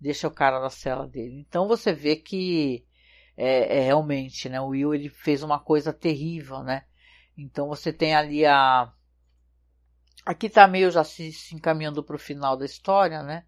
[0.00, 1.40] Deixa o cara na cela dele.
[1.40, 2.86] Então você vê que
[3.36, 4.60] é, é realmente, né?
[4.60, 6.84] O Will ele fez uma coisa terrível, né?
[7.36, 8.92] Então você tem ali a
[10.28, 13.46] Aqui tá meio já se, se encaminhando para o final da história, né?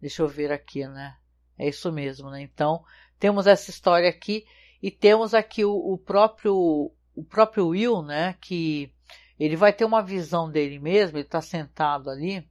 [0.00, 1.18] Deixa eu ver aqui, né?
[1.58, 2.42] É isso mesmo, né?
[2.42, 2.84] Então,
[3.18, 4.44] temos essa história aqui
[4.82, 8.92] e temos aqui o, o próprio o próprio Will, né, que
[9.38, 12.44] ele vai ter uma visão dele mesmo, ele está sentado ali,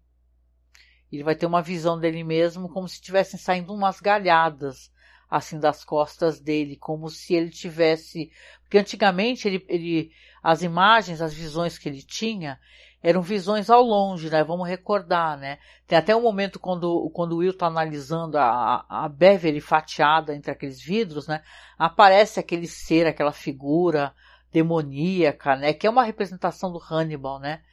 [1.12, 4.90] ele vai ter uma visão dele mesmo como se estivessem saindo umas galhadas
[5.36, 8.30] assim das costas dele, como se ele tivesse,
[8.62, 10.12] porque antigamente ele, ele
[10.44, 12.60] as imagens, as visões que ele tinha,
[13.02, 14.44] eram visões ao longe, né?
[14.44, 15.58] Vamos recordar, né?
[15.88, 20.52] Tem até um momento quando, quando o Will está analisando a, a Beverly fatiada entre
[20.52, 21.42] aqueles vidros, né?
[21.80, 24.14] Aparece aquele ser, aquela figura
[24.52, 25.74] demoníaca, né?
[25.74, 27.64] Que é uma representação do Hannibal, né?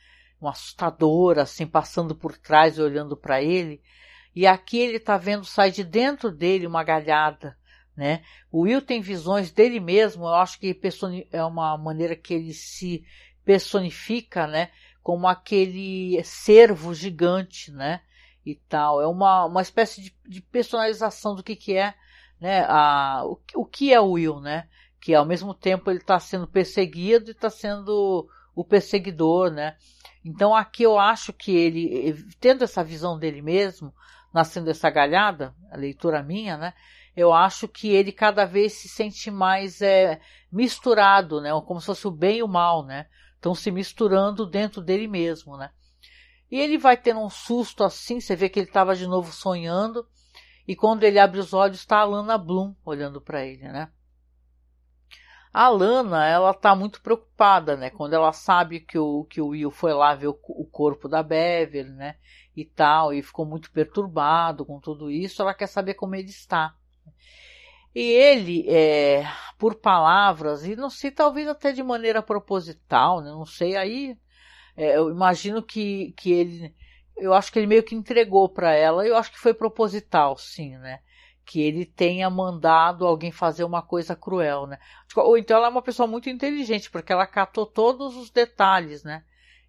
[0.40, 3.82] Um assustador, assim, passando por trás e olhando para ele.
[4.34, 7.56] E aqui ele está vendo sair de dentro dele uma galhada,
[7.96, 8.22] né?
[8.50, 10.78] O Will tem visões dele mesmo, eu acho que
[11.32, 13.04] é uma maneira que ele se
[13.44, 14.70] personifica, né?
[15.02, 18.00] como aquele cervo gigante, né?
[18.44, 19.00] E tal.
[19.00, 21.94] É uma, uma espécie de, de personalização do que, que é,
[22.40, 22.64] né?
[22.68, 24.68] A, o, o que é o Will, né?
[25.00, 29.76] Que ao mesmo tempo ele está sendo perseguido e está sendo o perseguidor, né?
[30.24, 33.94] Então aqui eu acho que ele, tendo essa visão dele mesmo,
[34.32, 36.74] nascendo essa galhada, a leitura minha, né?
[37.16, 41.50] Eu acho que ele cada vez se sente mais é, misturado, né?
[41.66, 43.06] Como se fosse o bem e o mal, né?
[43.40, 45.70] estão se misturando dentro dele mesmo, né?
[46.50, 50.06] E ele vai tendo um susto assim, você vê que ele estava de novo sonhando,
[50.68, 53.90] e quando ele abre os olhos está a Lana Bloom olhando para ele, né?
[55.52, 57.90] A Lana, ela tá muito preocupada, né?
[57.90, 61.24] Quando ela sabe que o, que o Will foi lá ver o, o corpo da
[61.24, 62.16] Beverly, né?
[62.60, 66.74] E tal, e ficou muito perturbado com tudo isso, ela quer saber como ele está.
[67.94, 69.24] E ele, é,
[69.58, 73.30] por palavras, e não sei, talvez até de maneira proposital, né?
[73.30, 74.16] Não sei, aí
[74.76, 76.74] é, eu imagino que, que ele,
[77.16, 80.76] eu acho que ele meio que entregou para ela, eu acho que foi proposital, sim,
[80.78, 81.00] né?
[81.50, 84.78] que ele tenha mandado alguém fazer uma coisa cruel, né?
[85.16, 89.24] Ou então ela é uma pessoa muito inteligente, porque ela catou todos os detalhes, né?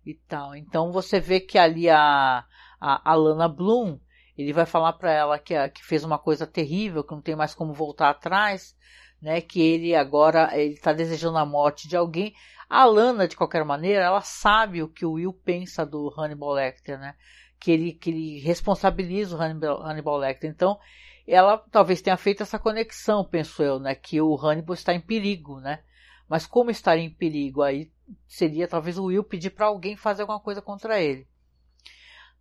[0.05, 0.55] E tal.
[0.55, 2.45] Então você vê que ali a,
[2.81, 3.99] a, a Lana Bloom,
[4.37, 7.53] ele vai falar para ela que, que fez uma coisa terrível, que não tem mais
[7.53, 8.75] como voltar atrás,
[9.21, 9.39] né?
[9.39, 12.33] Que ele agora ele está desejando a morte de alguém.
[12.67, 16.97] A Lana, de qualquer maneira, ela sabe o que o Will pensa do Hannibal Lecter,
[16.97, 17.15] né?
[17.59, 20.49] Que ele, que ele responsabiliza o Hannibal, Hannibal Lecter.
[20.49, 20.79] Então,
[21.27, 25.59] ela talvez tenha feito essa conexão, penso eu, né, que o Hannibal está em perigo,
[25.59, 25.83] né?
[26.27, 27.61] Mas como estaria em perigo?
[27.61, 27.91] Aí
[28.27, 31.27] seria talvez o Will pedir para alguém fazer alguma coisa contra ele.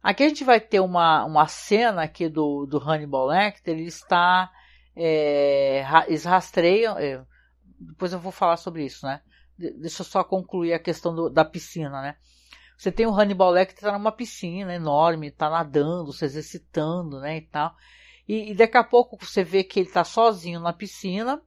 [0.03, 4.51] Aqui a gente vai ter uma, uma cena aqui do, do Hannibal Lecter, ele está,
[4.97, 7.23] é, eles rastreiam, é,
[7.79, 9.21] depois eu vou falar sobre isso, né?
[9.59, 12.17] Deixa eu só concluir a questão do, da piscina, né?
[12.79, 17.43] Você tem o Hannibal Lecter está numa piscina enorme, está nadando, se exercitando, né, e
[17.43, 17.75] tal.
[18.27, 21.43] E, e daqui a pouco você vê que ele está sozinho na piscina,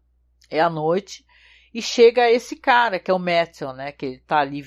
[0.48, 1.26] é à noite,
[1.74, 3.92] e chega esse cara, que é o Metal, né?
[3.92, 4.64] Que ele tá ali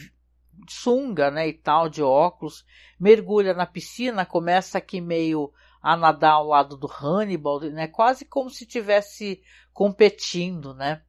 [0.69, 1.49] sunga, né?
[1.49, 2.65] E tal, de óculos,
[2.99, 7.87] mergulha na piscina, começa aqui meio a nadar ao lado do Hannibal, né?
[7.87, 9.43] Quase como se tivesse
[9.73, 11.03] competindo, né?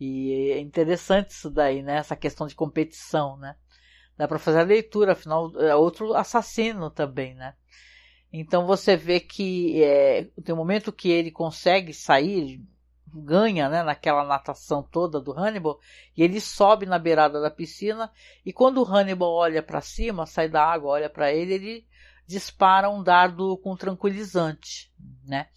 [0.00, 1.96] E é interessante isso daí, né?
[1.96, 3.56] Essa questão de competição, né?
[4.16, 7.54] Dá para fazer a leitura, afinal, é outro assassino também, né?
[8.32, 12.60] Então você vê que é, tem um momento que ele consegue sair,
[13.18, 15.78] ganha né, naquela natação toda do Hannibal,
[16.16, 18.10] e ele sobe na beirada da piscina,
[18.44, 21.86] e quando o Hannibal olha para cima, sai da água, olha para ele, ele
[22.26, 24.92] dispara um dardo com tranquilizante,
[25.24, 25.48] né?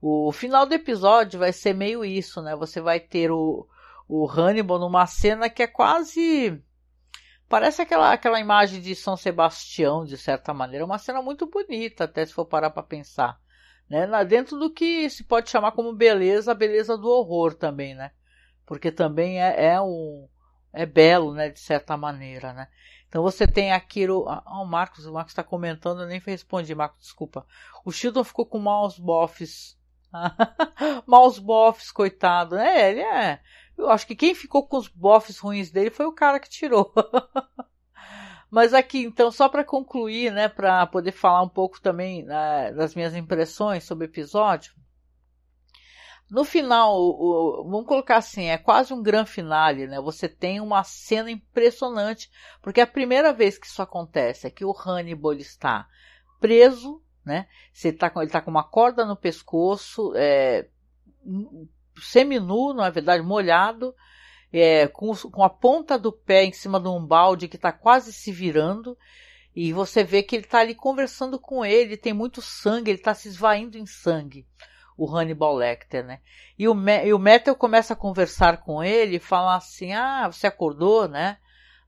[0.00, 2.54] O final do episódio vai ser meio isso, né?
[2.54, 3.66] Você vai ter o,
[4.08, 6.62] o Hannibal numa cena que é quase
[7.48, 10.84] Parece aquela, aquela imagem de São Sebastião, de certa maneira.
[10.84, 13.40] Uma cena muito bonita, até se for parar para pensar.
[13.88, 14.06] Né?
[14.24, 18.10] Dentro do que se pode chamar como beleza, a beleza do horror também, né?
[18.66, 20.28] Porque também é, é um.
[20.72, 21.48] É belo, né?
[21.48, 22.68] De certa maneira, né?
[23.08, 24.28] Então você tem aquilo.
[24.28, 27.46] Ah, o Marcos, o Marcos está comentando, eu nem respondi, Marcos, desculpa.
[27.84, 29.78] O Shildon ficou com maus bofs.
[31.06, 32.56] maus bofs, coitado.
[32.56, 33.40] É, ele é.
[33.76, 36.92] Eu acho que quem ficou com os bofs ruins dele foi o cara que tirou.
[38.50, 42.94] Mas aqui, então, só para concluir, né, para poder falar um pouco também né, das
[42.94, 44.72] minhas impressões sobre o episódio.
[46.30, 49.98] No final, o, vamos colocar assim, é quase um grande finale, né?
[49.98, 52.30] Você tem uma cena impressionante,
[52.60, 55.88] porque é a primeira vez que isso acontece é que o Hannibal está
[56.38, 57.46] preso, né?
[57.98, 60.68] Tá com, ele está com uma corda no pescoço, é,
[62.02, 63.94] seminu, na verdade, molhado,
[64.52, 68.12] é, com, com a ponta do pé em cima de um balde que está quase
[68.12, 68.96] se virando.
[69.54, 73.12] E você vê que ele está ali conversando com ele, tem muito sangue, ele está
[73.14, 74.46] se esvaindo em sangue,
[74.96, 76.20] o Hannibal Lecter, né?
[76.56, 80.46] E o, e o Metal começa a conversar com ele e fala assim: Ah, você
[80.46, 81.38] acordou, né?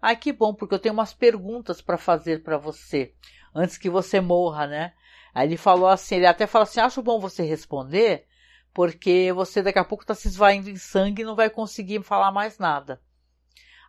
[0.02, 3.12] Ai, que bom, porque eu tenho umas perguntas para fazer para você,
[3.54, 4.92] antes que você morra, né?
[5.34, 8.26] Aí ele falou assim: ele até fala assim: Acho bom você responder,
[8.72, 12.30] porque você daqui a pouco está se esvaindo em sangue e não vai conseguir falar
[12.30, 13.00] mais nada.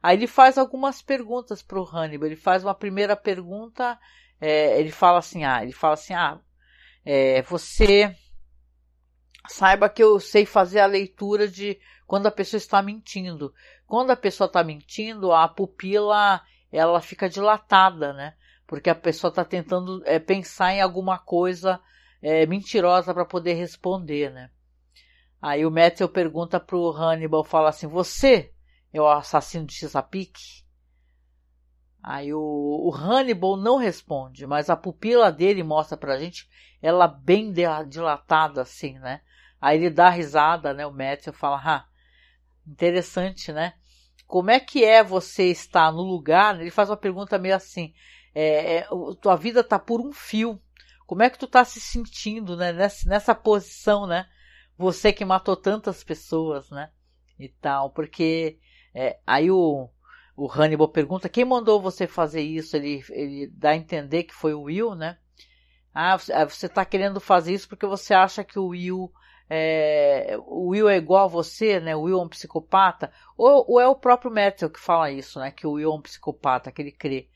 [0.02, 2.28] Aí ele faz algumas perguntas para o Hannibal.
[2.28, 4.00] Ele faz uma primeira pergunta,
[4.40, 6.40] é, ele fala assim, ah, ele fala assim, ah,
[7.06, 8.16] é, você
[9.48, 13.54] saiba que eu sei fazer a leitura de quando a pessoa está mentindo.
[13.86, 16.42] Quando a pessoa está mentindo, a pupila
[16.72, 18.34] ela fica dilatada, né?
[18.66, 21.80] Porque a pessoa está tentando é, pensar em alguma coisa
[22.22, 24.50] é, mentirosa para poder responder, né?
[25.42, 28.54] Aí o Metzel pergunta pro Hannibal, fala assim, você
[28.94, 30.64] é o assassino de Chesapeake?
[32.04, 36.50] Aí o, o, Hannibal não responde, mas a pupila dele mostra pra gente
[36.82, 37.54] ela bem
[37.88, 39.22] dilatada assim, né?
[39.60, 40.86] Aí ele dá risada, né?
[40.86, 41.86] O Metzel fala, ah,
[42.68, 43.74] interessante, né?
[44.26, 46.60] Como é que é você estar no lugar?
[46.60, 47.94] Ele faz uma pergunta meio assim,
[48.34, 48.88] é, é,
[49.22, 50.60] tua vida tá por um fio.
[51.06, 52.72] Como é que tu tá se sentindo, né?
[52.72, 54.28] Nessa, nessa posição, né?
[54.82, 56.92] Você que matou tantas pessoas, né?
[57.40, 58.60] E tal, porque
[58.94, 59.90] é, aí o,
[60.36, 62.76] o Hannibal pergunta quem mandou você fazer isso?
[62.76, 65.18] Ele, ele dá a entender que foi o Will, né?
[65.94, 69.12] Ah, você está ah, querendo fazer isso porque você acha que o Will
[69.54, 71.94] é, o Will é igual a você, né?
[71.94, 73.12] O Will é um psicopata.
[73.38, 75.52] Ou, ou é o próprio Metal que fala isso, né?
[75.52, 77.30] Que o Will é um psicopata, que ele crê.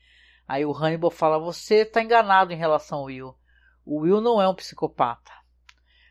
[0.48, 3.34] Aí o Hannibal fala: você está enganado em relação ao Will.
[3.84, 5.30] O Will não é um psicopata.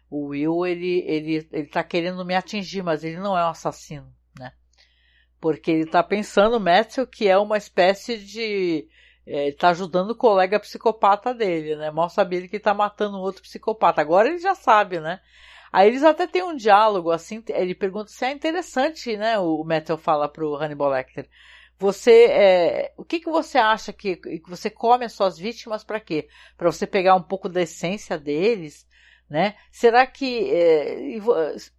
[0.10, 4.14] O Will ele ele ele está querendo me atingir, mas ele não é um assassino,
[4.40, 4.52] né?
[5.40, 8.88] Porque ele está pensando Matthew que é uma espécie de
[9.26, 11.90] é, ele tá ajudando o colega psicopata dele, né?
[11.90, 14.02] Mal sabia ele que está matando outro psicopata.
[14.02, 15.20] Agora ele já sabe, né?
[15.72, 19.38] Aí eles até têm um diálogo assim, ele pergunta se é interessante, né?
[19.40, 21.28] O Matthew fala pro Hannibal Lecter.
[21.78, 26.00] Você, é, o que que você acha que, que você come as suas vítimas para
[26.00, 26.30] quê?
[26.58, 28.88] Para você pegar um pouco da essência deles,
[29.30, 29.56] né?
[29.72, 31.18] Será que é,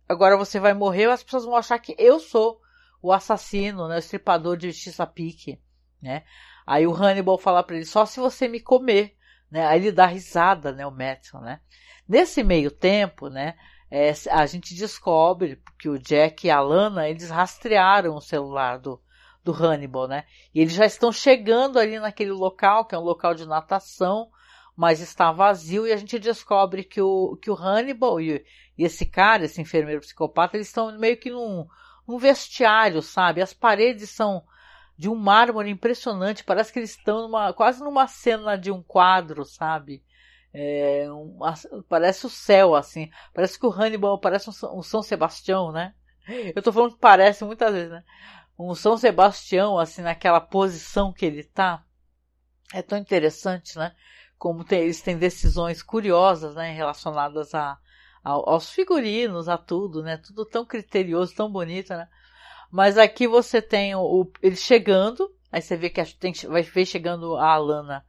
[0.08, 2.60] agora você vai morrer as pessoas vão achar que eu sou
[3.00, 3.96] o assassino, né?
[3.96, 5.60] O estripador de justiça pique,
[6.02, 6.24] né?
[6.66, 9.16] Aí o Hannibal fala para ele só se você me comer,
[9.50, 9.66] né?
[9.66, 10.86] Aí ele dá risada, né?
[10.86, 11.60] O Matthew, né?
[12.08, 13.56] Nesse meio tempo, né?
[13.88, 19.00] É, a gente descobre que o Jack e a Lana eles rastrearam o celular do
[19.46, 20.24] do Hannibal, né?
[20.52, 24.28] E eles já estão chegando ali naquele local, que é um local de natação,
[24.76, 28.44] mas está vazio, e a gente descobre que o, que o Hannibal e,
[28.76, 31.66] e esse cara, esse enfermeiro psicopata, eles estão meio que num,
[32.06, 33.40] num vestiário, sabe?
[33.40, 34.44] As paredes são
[34.98, 39.44] de um mármore impressionante, parece que eles estão numa, quase numa cena de um quadro,
[39.44, 40.04] sabe?
[40.52, 41.06] É,
[41.88, 43.10] parece o céu, assim.
[43.34, 45.94] Parece que o Hannibal parece um, um São Sebastião, né?
[46.54, 48.02] Eu tô falando que parece muitas vezes, né?
[48.58, 51.84] um São Sebastião, assim, naquela posição que ele tá.
[52.72, 53.94] É tão interessante, né?
[54.38, 56.72] Como tem, eles têm decisões curiosas, né?
[56.72, 57.78] Relacionadas a,
[58.22, 60.16] a, aos figurinos, a tudo, né?
[60.18, 62.08] Tudo tão criterioso, tão bonito, né?
[62.70, 66.84] Mas aqui você tem o, o ele chegando, aí você vê que tem, vai ver
[66.84, 68.04] chegando a Alana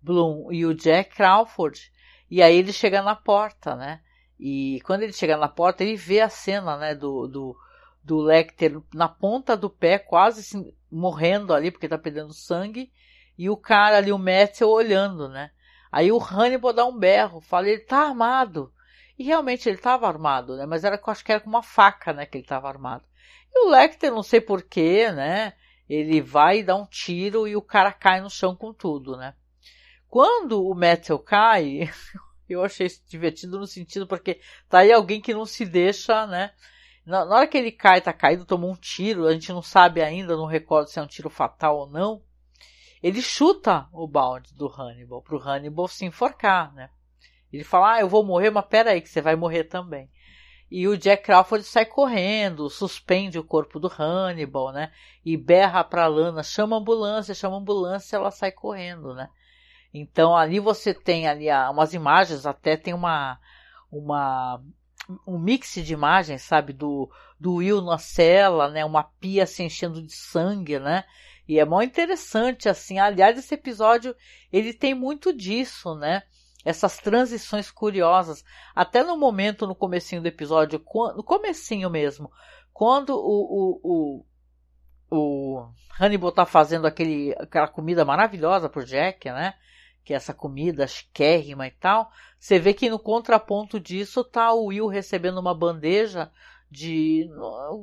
[0.00, 1.92] Bloom e o Jack Crawford,
[2.30, 4.00] e aí ele chega na porta, né?
[4.38, 7.56] E quando ele chega na porta, ele vê a cena, né, do, do,
[8.04, 12.92] do Lecter na ponta do pé, quase assim, morrendo ali, porque tá perdendo sangue,
[13.38, 15.50] e o cara ali, o Metzel, olhando, né?
[15.96, 18.70] Aí o Hannibal dá um berro, fala, ele tá armado.
[19.18, 20.66] E realmente ele estava armado, né?
[20.66, 23.02] Mas era, acho que era com uma faca, né, que ele estava armado.
[23.50, 25.54] E o Lecter, não sei porquê, né?
[25.88, 29.34] Ele vai dar um tiro e o cara cai no chão com tudo, né?
[30.06, 31.90] Quando o Metzel cai,
[32.46, 34.38] eu achei divertido no sentido porque
[34.68, 36.52] tá aí alguém que não se deixa, né?
[37.06, 40.02] Na, na hora que ele cai, tá caído, tomou um tiro, a gente não sabe
[40.02, 42.22] ainda, não recordo se é um tiro fatal ou não.
[43.06, 46.90] Ele chuta o balde do Hannibal, pro Hannibal se enforcar, né?
[47.52, 50.10] Ele fala, ah, eu vou morrer, mas pera aí que você vai morrer também.
[50.68, 54.90] E o Jack Crawford sai correndo, suspende o corpo do Hannibal, né?
[55.24, 59.30] E berra pra Lana, chama ambulância, chama ambulância, ela sai correndo, né?
[59.94, 63.38] Então ali você tem ali umas imagens, até tem uma
[63.88, 64.60] uma
[65.24, 70.02] um mix de imagens, sabe, do, do Will na cela, né, uma pia se enchendo
[70.02, 71.04] de sangue, né,
[71.48, 74.14] e é muito interessante, assim, aliás, esse episódio,
[74.52, 76.22] ele tem muito disso, né,
[76.64, 78.44] essas transições curiosas,
[78.74, 80.82] até no momento, no comecinho do episódio,
[81.14, 82.30] no comecinho mesmo,
[82.72, 84.24] quando o, o,
[85.10, 85.68] o, o
[86.00, 89.54] Hannibal tá fazendo aquele, aquela comida maravilhosa pro Jack, né,
[90.04, 94.66] que é essa comida chiquérrima e tal, você vê que no contraponto disso tá o
[94.66, 96.30] Will recebendo uma bandeja
[96.70, 97.28] de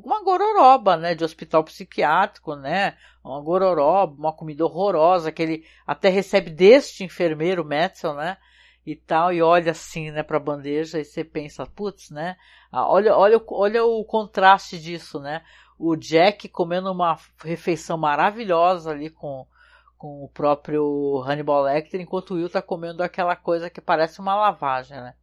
[0.04, 6.10] uma gororoba, né, de hospital psiquiátrico, né, uma gororoba, uma comida horrorosa que ele até
[6.10, 8.38] recebe deste enfermeiro Metzel, né,
[8.86, 12.36] e tal, e olha assim, né, para a bandeja e você pensa, putz, né,
[12.72, 15.42] olha, olha, olha o contraste disso, né,
[15.80, 19.48] o Jack comendo uma refeição maravilhosa ali com
[20.04, 24.36] com o próprio Hannibal Lecter, enquanto o Will tá comendo aquela coisa que parece uma
[24.36, 25.14] lavagem, né?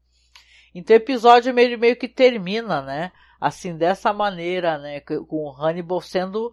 [0.75, 3.13] Então o episódio meio, meio que termina, né?
[3.41, 5.01] Assim, dessa maneira, né?
[5.01, 6.53] Com o Hannibal sendo,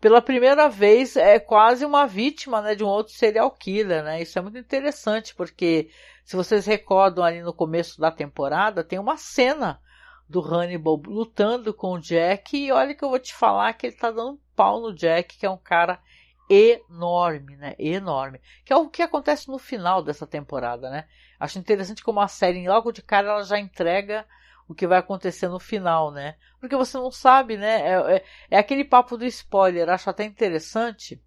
[0.00, 2.74] pela primeira vez, é quase uma vítima, né?
[2.74, 4.20] De um outro serial killer, né?
[4.20, 5.90] Isso é muito interessante, porque
[6.24, 9.80] se vocês recordam ali no começo da temporada, tem uma cena
[10.28, 13.96] do Hannibal lutando com o Jack e olha que eu vou te falar que ele
[13.96, 16.00] tá dando um pau no Jack, que é um cara
[16.48, 17.74] enorme, né?
[17.78, 18.40] Enorme.
[18.64, 21.06] Que é o que acontece no final dessa temporada, né?
[21.38, 24.26] Acho interessante como a série, logo de cara, ela já entrega
[24.68, 26.36] o que vai acontecer no final, né?
[26.60, 27.80] Porque você não sabe, né?
[27.82, 29.88] É, é, é aquele papo do spoiler.
[29.88, 31.22] Acho até interessante.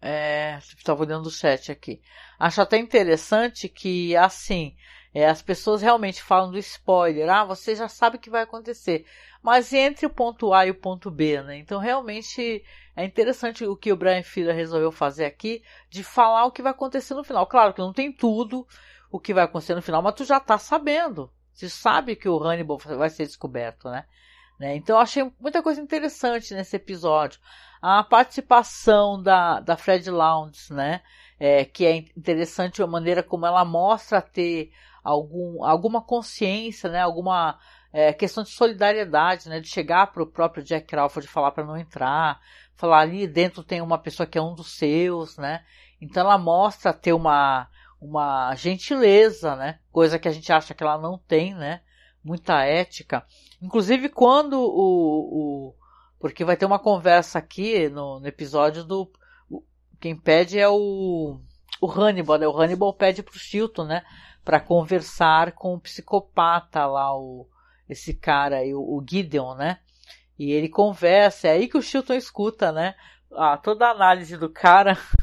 [0.00, 2.00] É, estava olhando o chat aqui.
[2.38, 4.76] Acho até interessante que, assim,
[5.14, 7.28] é, as pessoas realmente falam do spoiler.
[7.28, 9.06] Ah, você já sabe o que vai acontecer.
[9.42, 11.56] Mas entre o ponto A e o ponto B, né?
[11.56, 12.62] Então, realmente
[12.94, 16.72] é interessante o que o Brian Fuller resolveu fazer aqui, de falar o que vai
[16.72, 17.46] acontecer no final.
[17.46, 18.66] Claro que não tem tudo
[19.10, 22.38] o que vai acontecer no final, mas tu já tá sabendo, Se sabe que o
[22.38, 24.04] Hannibal vai ser descoberto, né?
[24.58, 24.76] né?
[24.76, 27.40] Então eu achei muita coisa interessante nesse episódio.
[27.80, 31.00] A participação da, da Fred Lounge, né?
[31.38, 37.00] É, que é interessante a maneira como ela mostra ter algum, alguma consciência, né?
[37.00, 37.58] Alguma
[37.92, 39.60] é, questão de solidariedade, né?
[39.60, 42.40] De chegar para o próprio Jack Crawford e falar para não entrar,
[42.74, 45.64] falar ali dentro tem uma pessoa que é um dos seus, né?
[46.00, 47.68] Então ela mostra ter uma
[48.00, 49.80] uma gentileza, né?
[49.90, 51.80] Coisa que a gente acha que ela não tem, né?
[52.22, 53.24] Muita ética.
[53.60, 55.74] Inclusive quando o, o
[56.18, 59.10] porque vai ter uma conversa aqui no, no episódio do
[59.50, 59.62] o,
[60.00, 61.40] quem pede é o
[61.80, 62.48] o Hannibal, né?
[62.48, 64.02] O Hannibal pede pro Chilton, né?
[64.44, 67.48] Para conversar com o psicopata lá, o
[67.88, 69.78] esse cara aí, o, o Gideon, né?
[70.38, 72.94] E ele conversa, é aí que o Chilton escuta, né?
[73.32, 74.96] Ah, toda a análise do cara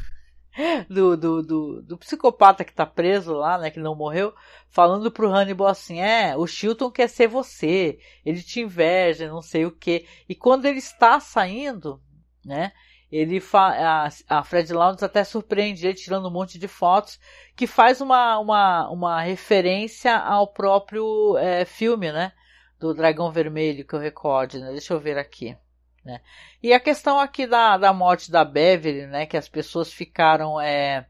[0.88, 4.34] do, do, do, do, psicopata que tá preso lá, né, que não morreu,
[4.68, 9.66] falando pro Hannibal assim, é, o Chilton quer ser você, ele te inveja, não sei
[9.66, 10.06] o que.
[10.28, 12.00] E quando ele está saindo,
[12.44, 12.72] né,
[13.10, 17.20] ele fa a, a Fred Lounge até surpreende ele tirando um monte de fotos,
[17.54, 22.32] que faz uma, uma, uma referência ao próprio é, filme, né,
[22.78, 25.56] do Dragão Vermelho, que eu recorde, né, deixa eu ver aqui.
[26.06, 26.20] Né?
[26.62, 31.04] E a questão aqui da, da morte da Beverly, né, que as pessoas ficaram é,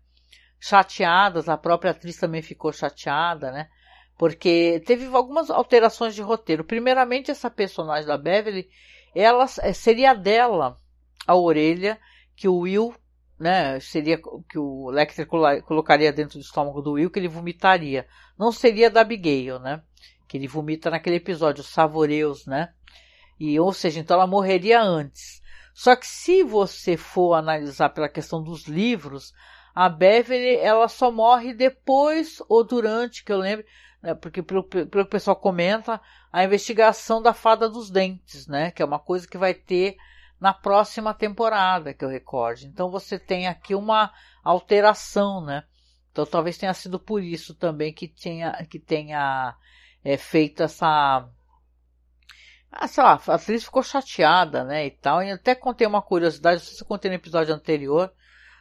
[0.58, 3.68] chateadas, a própria atriz também ficou chateada, né,
[4.16, 6.64] porque teve algumas alterações de roteiro.
[6.64, 8.70] Primeiramente, essa personagem da Beverly,
[9.14, 10.78] ela é, seria dela
[11.26, 12.00] a orelha
[12.34, 12.94] que o Will,
[13.38, 14.18] né, seria
[14.48, 18.06] que o Lecter colocaria dentro do estômago do Will, que ele vomitaria.
[18.38, 19.82] Não seria da Abigail, né,
[20.26, 22.72] que ele vomita naquele episódio, os Savoreus, né,
[23.38, 25.42] e, ou seja, então ela morreria antes.
[25.74, 29.34] Só que se você for analisar pela questão dos livros,
[29.74, 33.66] a Beverly ela só morre depois ou durante, que eu lembro,
[34.02, 36.00] né, porque pelo, pelo que o pessoal comenta,
[36.32, 39.96] a investigação da fada dos dentes, né, que é uma coisa que vai ter
[40.40, 42.66] na próxima temporada, que eu recorde.
[42.66, 44.12] Então você tem aqui uma
[44.42, 45.64] alteração, né?
[46.10, 49.54] Então talvez tenha sido por isso também que tenha, que tenha
[50.02, 51.28] é, feito essa
[52.70, 55.22] ah, sei lá, a atriz ficou chateada, né, e tal.
[55.22, 58.12] E até contei uma curiosidade, não sei se eu contei no episódio anterior.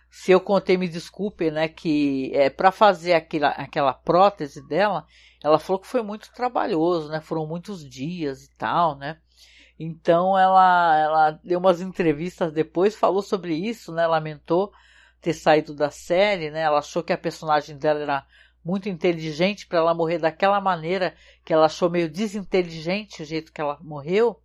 [0.10, 5.06] Se eu contei, me desculpe, né, que é, para fazer aquela, aquela prótese dela,
[5.43, 9.18] ela falou que foi muito trabalhoso, né, foram muitos dias e tal, né.
[9.78, 14.72] Então ela, ela deu umas entrevistas depois, falou sobre isso, né, lamentou
[15.20, 18.26] ter saído da série, né, ela achou que a personagem dela era
[18.66, 21.13] muito inteligente para ela morrer daquela maneira
[21.45, 24.41] que ela achou meio desinteligente o jeito que ela morreu.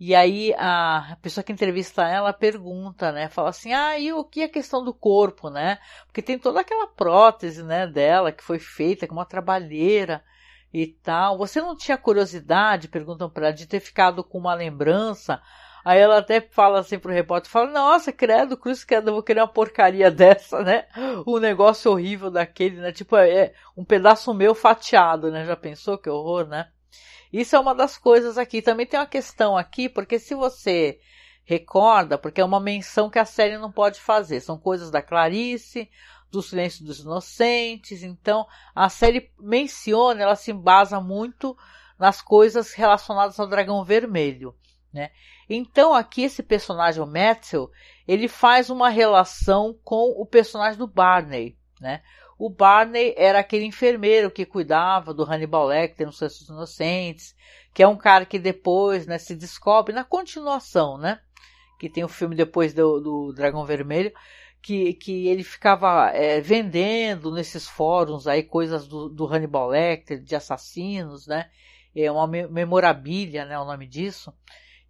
[0.00, 3.28] E aí a pessoa que entrevista ela pergunta, né?
[3.28, 5.78] Fala assim, ah, e o que é a questão do corpo, né?
[6.06, 10.22] Porque tem toda aquela prótese, né, dela que foi feita com uma trabalheira
[10.72, 11.38] e tal.
[11.38, 15.40] Você não tinha curiosidade, perguntam para ela, de ter ficado com uma lembrança
[15.84, 19.40] Aí ela até fala assim pro repórter, fala, nossa, credo, cruz credo, eu vou querer
[19.40, 20.86] uma porcaria dessa, né?
[21.26, 22.92] Um negócio horrível daquele, né?
[22.92, 25.44] Tipo, é um pedaço meu fatiado, né?
[25.44, 26.68] Já pensou que horror, né?
[27.32, 28.62] Isso é uma das coisas aqui.
[28.62, 30.98] Também tem uma questão aqui, porque se você
[31.44, 35.88] recorda, porque é uma menção que a série não pode fazer, são coisas da Clarice,
[36.30, 41.56] do Silêncio dos Inocentes, então a série menciona, ela se embasa muito
[41.98, 44.54] nas coisas relacionadas ao Dragão Vermelho,
[44.92, 45.10] né?
[45.48, 47.70] Então aqui esse personagem, o Metzel,
[48.06, 52.02] ele faz uma relação com o personagem do Barney, né?
[52.38, 57.34] O Barney era aquele enfermeiro que cuidava do Hannibal Lecter nos Santos Inocentes,
[57.74, 61.20] que é um cara que depois, né, se descobre na continuação, né?
[61.80, 64.12] Que tem o filme depois do, do Dragão Vermelho,
[64.62, 70.36] que, que ele ficava é, vendendo nesses fóruns aí coisas do, do Hannibal Lecter, de
[70.36, 71.50] assassinos, né?
[71.94, 74.32] É uma memorabilia, né, o nome disso.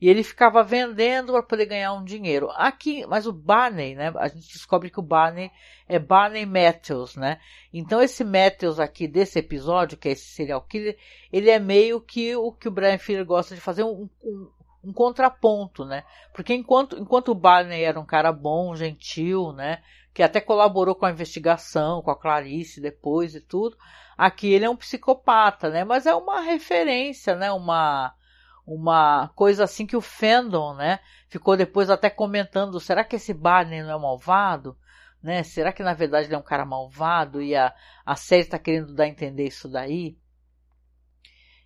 [0.01, 2.49] E ele ficava vendendo para poder ganhar um dinheiro.
[2.55, 4.12] Aqui, mas o Barney, né?
[4.16, 5.51] A gente descobre que o Barney
[5.88, 7.40] é Barney Matthews, né?
[7.72, 10.96] Então esse Matthews aqui desse episódio, que é esse serial killer,
[11.32, 14.51] ele é meio que o que o Brian Fuller gosta de fazer um, um,
[14.84, 16.05] um contraponto, né?
[16.32, 19.82] Porque enquanto, enquanto o Barney era um cara bom, gentil, né?
[20.14, 23.76] Que até colaborou com a investigação, com a Clarice depois e tudo.
[24.16, 25.84] Aqui ele é um psicopata, né?
[25.84, 27.51] Mas é uma referência, né?
[27.51, 28.14] Uma
[28.68, 33.82] uma coisa assim que o fandom, né, ficou depois até comentando, será que esse Barney
[33.82, 34.76] não é malvado?
[35.22, 35.42] Né?
[35.42, 38.94] Será que na verdade ele é um cara malvado e a, a série está querendo
[38.94, 40.18] dar a entender isso daí?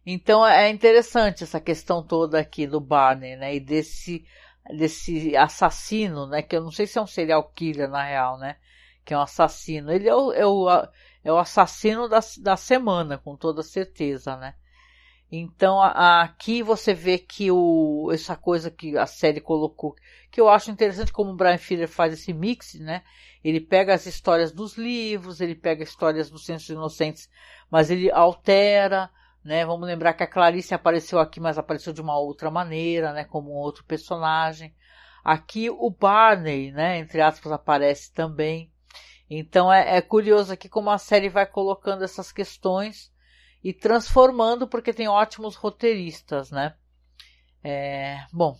[0.06, 4.24] Então é interessante essa questão toda aqui do Barney, né, e desse
[4.70, 8.56] desse assassino, né, que eu não sei se é um serial killer na real, né,
[9.04, 9.90] que é um assassino.
[9.90, 10.68] Ele é o, é o,
[11.24, 14.54] é o assassino da, da semana, com toda certeza, né.
[15.34, 19.96] Então a, aqui você vê que o, essa coisa que a série colocou,
[20.30, 23.02] que eu acho interessante como o Brian Fuller faz esse mix, né?
[23.42, 27.30] Ele pega as histórias dos livros, ele pega histórias dos Centros Inocentes,
[27.70, 29.10] mas ele altera,
[29.42, 29.64] né?
[29.64, 33.24] Vamos lembrar que a Clarice apareceu aqui, mas apareceu de uma outra maneira, né?
[33.24, 34.74] Como um outro personagem.
[35.24, 36.98] Aqui o Barney, né?
[36.98, 38.70] Entre aspas, aparece também.
[39.30, 43.10] Então é, é curioso aqui como a série vai colocando essas questões
[43.62, 46.74] e transformando, porque tem ótimos roteiristas, né?
[47.62, 48.56] É, bom,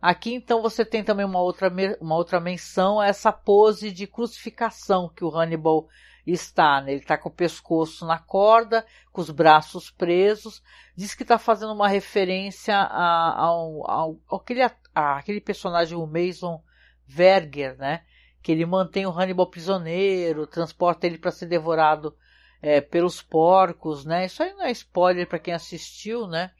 [0.00, 1.70] aqui então você tem também uma outra,
[2.00, 5.86] uma outra menção essa pose de crucificação que o Hannibal
[6.26, 6.92] está, né?
[6.92, 10.62] Ele está com o pescoço na corda, com os braços presos.
[10.96, 14.62] Diz que está fazendo uma referência a, ao, aquele,
[14.94, 16.62] aquele personagem, o Mason
[17.06, 18.02] Verger, né?
[18.42, 22.16] Que ele mantém o Hannibal prisioneiro, transporta ele para ser devorado
[22.60, 24.26] é, pelos porcos, né?
[24.26, 26.50] Isso aí não é spoiler para quem assistiu, né?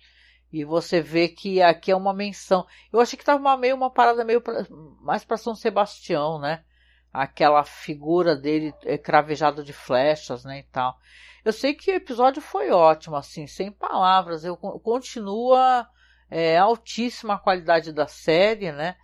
[0.52, 2.66] E você vê que aqui é uma menção.
[2.92, 4.66] Eu achei que estava meio uma parada meio pra,
[5.02, 6.64] mais para São Sebastião, né?
[7.12, 10.98] Aquela figura dele é, cravejada de flechas, né, e tal.
[11.44, 14.44] Eu sei que o episódio foi ótimo, assim, sem palavras.
[14.44, 15.88] Eu continua
[16.30, 18.96] é, altíssima a qualidade da série, né?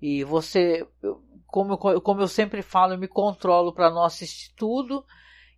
[0.00, 0.86] E você,
[1.46, 5.04] como, como eu sempre falo, eu me controlo para não assistir tudo.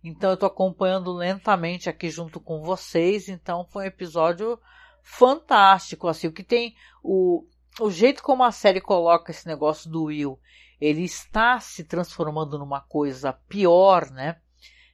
[0.05, 3.27] Então eu estou acompanhando lentamente aqui junto com vocês.
[3.27, 4.59] Então foi um episódio
[5.01, 7.45] fantástico, assim, o que tem o,
[7.79, 10.39] o jeito como a série coloca esse negócio do Will,
[10.79, 14.37] ele está se transformando numa coisa pior, né?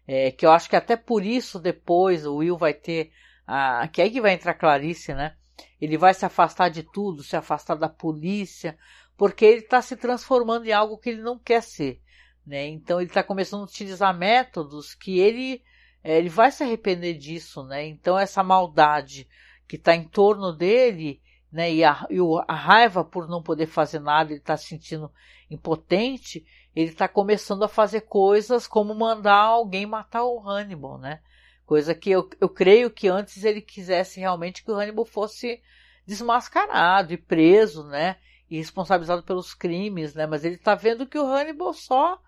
[0.08, 3.12] É, que eu acho que até por isso depois o Will vai ter
[3.48, 5.36] a, que é aí que vai entrar Clarice, né?
[5.80, 8.78] Ele vai se afastar de tudo, se afastar da polícia,
[9.16, 12.02] porque ele está se transformando em algo que ele não quer ser.
[12.46, 12.68] Né?
[12.68, 15.64] Então ele está começando a utilizar métodos que ele,
[16.04, 17.64] é, ele vai se arrepender disso.
[17.64, 17.88] Né?
[17.88, 19.28] Então essa maldade
[19.68, 21.22] que está em torno dele
[21.52, 22.18] né, e, a, e
[22.48, 25.12] a raiva por não poder fazer nada, ele está se sentindo
[25.50, 31.20] impotente, ele está começando a fazer coisas como mandar alguém matar o Hannibal, né?
[31.66, 35.62] Coisa que eu, eu creio que antes ele quisesse realmente que o Hannibal fosse
[36.06, 38.18] desmascarado e preso, né?
[38.50, 40.26] E responsabilizado pelos crimes, né?
[40.26, 42.22] Mas ele está vendo que o Hannibal só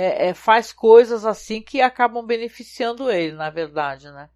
[0.00, 4.30] é, é, faz coisas assim que acabam beneficiando ele, na verdade, né?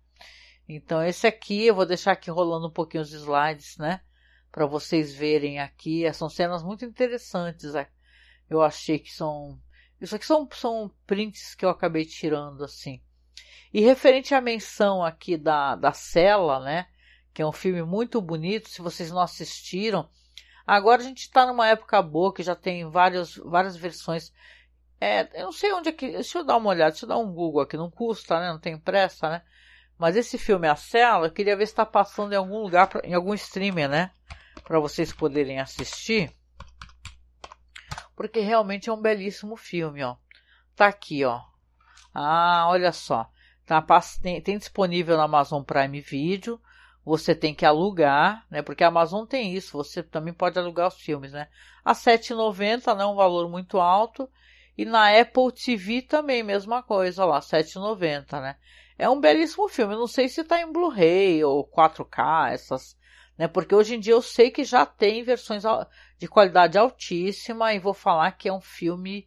[0.69, 4.01] Então esse aqui, eu vou deixar aqui rolando um pouquinho os slides, né?
[4.51, 6.13] Para vocês verem aqui.
[6.15, 7.75] São cenas muito interessantes.
[7.75, 7.87] Né?
[8.51, 9.57] Eu achei que são.
[10.01, 13.01] Isso aqui são, são prints que eu acabei tirando, assim.
[13.73, 16.89] E referente à menção aqui da, da Cela, né?
[17.33, 18.69] Que é um filme muito bonito.
[18.69, 20.11] Se vocês não assistiram.
[20.67, 24.33] Agora a gente está numa época boa que já tem várias, várias versões
[25.03, 26.13] é, eu não sei onde é que.
[26.13, 27.77] Deixa eu dar uma olhada, deixa eu dar um Google aqui.
[27.77, 28.53] Não custa, né?
[28.53, 29.43] Não tem pressa, né?
[29.99, 33.13] Mas esse filme A Cela, eu queria ver se está passando em algum lugar, em
[33.13, 34.13] algum streamer, né?
[34.63, 36.33] Para vocês poderem assistir.
[38.15, 40.15] Porque realmente é um belíssimo filme, ó.
[40.77, 41.41] Tá aqui, ó.
[42.15, 43.29] Ah, olha só.
[43.67, 43.85] Tá,
[44.23, 46.61] tem, tem disponível na Amazon Prime Video.
[47.05, 48.63] Você tem que alugar, né?
[48.63, 49.77] Porque a Amazon tem isso.
[49.77, 51.49] Você também pode alugar os filmes, né?
[51.85, 54.31] A 7,90 não é um valor muito alto.
[54.77, 58.57] E na Apple TV também, mesma coisa, lá, 7,90, né?
[58.99, 59.95] É um belíssimo filme.
[59.95, 62.97] Não sei se tá em Blu-ray ou 4K, essas,
[63.37, 63.49] né?
[63.49, 65.65] Porque hoje em dia eu sei que já tem versões
[66.19, 69.27] de qualidade altíssima e vou falar que é um filme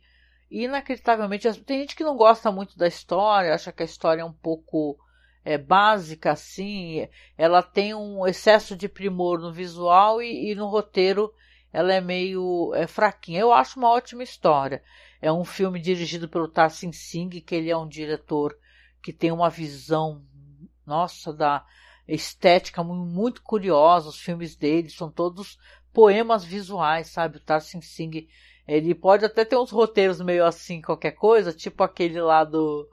[0.49, 1.63] inacreditavelmente.
[1.63, 4.97] Tem gente que não gosta muito da história, acha que a história é um pouco
[5.43, 7.07] é, básica, assim.
[7.37, 11.33] Ela tem um excesso de primor no visual e, e no roteiro
[11.71, 13.41] ela é meio é, fraquinha.
[13.41, 14.81] Eu acho uma ótima história.
[15.21, 18.57] É um filme dirigido pelo Tarsin Singh, que ele é um diretor
[19.01, 20.23] que tem uma visão,
[20.85, 21.65] nossa, da
[22.07, 24.09] estética muito curiosa.
[24.09, 25.57] Os filmes dele são todos
[25.93, 27.37] poemas visuais, sabe?
[27.37, 28.27] O Tarsin Singh,
[28.67, 32.89] ele pode até ter uns roteiros meio assim, qualquer coisa, tipo aquele lá do,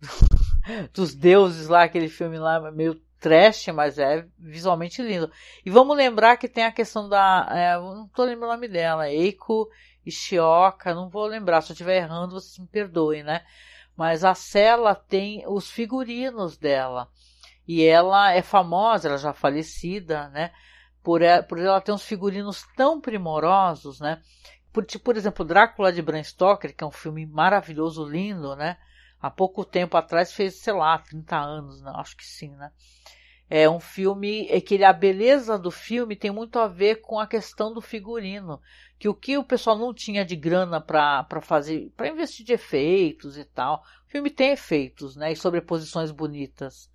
[0.92, 5.30] dos deuses lá, aquele filme lá meio trash, mas é visualmente lindo.
[5.64, 9.10] E vamos lembrar que tem a questão da, é, não tô lembrando o nome dela,
[9.10, 9.68] Eiko
[10.06, 13.44] Ishioka, não vou lembrar, se eu estiver errando, vocês me perdoem, né?
[13.96, 17.10] Mas a Cela tem os figurinos dela.
[17.66, 20.52] E ela é famosa, ela já falecida, né?
[21.02, 24.22] Por ela, por ela ter uns figurinos tão primorosos, né?
[24.72, 28.76] Por, tipo, por exemplo, Drácula de Bram Stoker, que é um filme maravilhoso, lindo, né?
[29.20, 31.90] Há pouco tempo atrás fez, sei lá, 30 anos, né?
[31.96, 32.70] acho que sim, né?
[33.48, 37.26] É um filme é que a beleza do filme tem muito a ver com a
[37.26, 38.60] questão do figurino,
[38.98, 43.36] que o que o pessoal não tinha de grana para fazer, para investir de efeitos
[43.36, 43.82] e tal.
[44.06, 46.90] O filme tem efeitos, né, e sobreposições bonitas.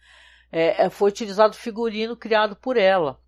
[0.52, 3.20] é, é, foi utilizado figurino criado por ela.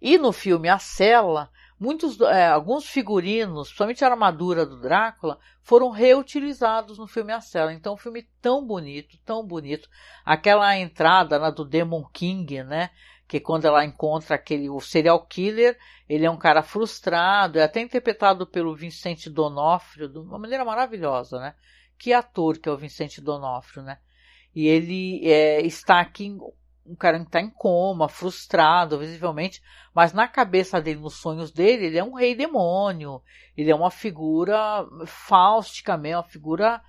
[0.00, 5.90] E no filme A Cela, muitos, é, alguns figurinos, principalmente a armadura do Drácula, foram
[5.90, 7.72] reutilizados no filme A Cela.
[7.72, 9.88] Então, um filme tão bonito, tão bonito.
[10.24, 12.90] Aquela entrada né, do Demon King, né?
[13.28, 17.80] Que quando ela encontra aquele o serial killer, ele é um cara frustrado, é até
[17.80, 21.54] interpretado pelo Vincent Donofrio de uma maneira maravilhosa, né?
[21.98, 23.98] Que ator que é o Vincent Donofrio, né?
[24.54, 26.34] E ele é, está aqui,
[26.86, 29.62] um cara que está em coma, frustrado, visivelmente,
[29.94, 33.22] mas na cabeça dele, nos sonhos dele, ele é um rei demônio,
[33.56, 36.80] ele é uma figura fáustica mesmo, uma figura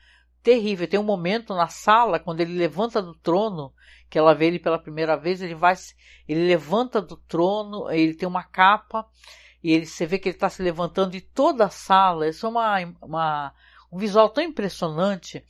[0.42, 0.88] terrível.
[0.88, 3.74] Tem um momento na sala, quando ele levanta do trono,
[4.10, 5.76] que ela vê ele pela primeira vez, ele vai,
[6.28, 9.06] ele levanta do trono, ele tem uma capa,
[9.64, 12.50] e ele, você vê que ele está se levantando e toda a sala, isso é
[12.50, 13.54] uma, uma,
[13.92, 15.44] um visual tão impressionante,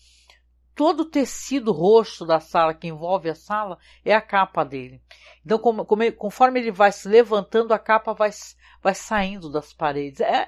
[0.76, 5.02] todo o tecido roxo da sala que envolve a sala é a capa dele.
[5.46, 8.30] Então, como, como, conforme ele vai se levantando, a capa vai,
[8.82, 10.22] vai saindo das paredes.
[10.22, 10.48] É,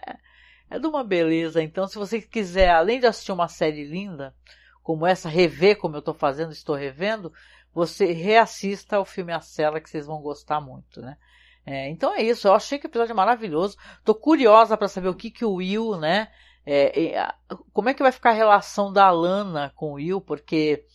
[0.70, 1.62] é de uma beleza.
[1.62, 4.34] Então, se você quiser, além de assistir uma série linda,
[4.82, 7.32] como essa, rever como eu estou fazendo, estou revendo,
[7.74, 11.18] você reassista ao filme A Cela, que vocês vão gostar muito, né?
[11.66, 13.78] É, então é isso, eu achei que o episódio é maravilhoso.
[14.04, 16.30] Tô curiosa para saber o que, que o Will, né,
[16.66, 17.34] é, é,
[17.74, 20.22] como é que vai ficar a relação da Lana com o Will?
[20.22, 20.86] Porque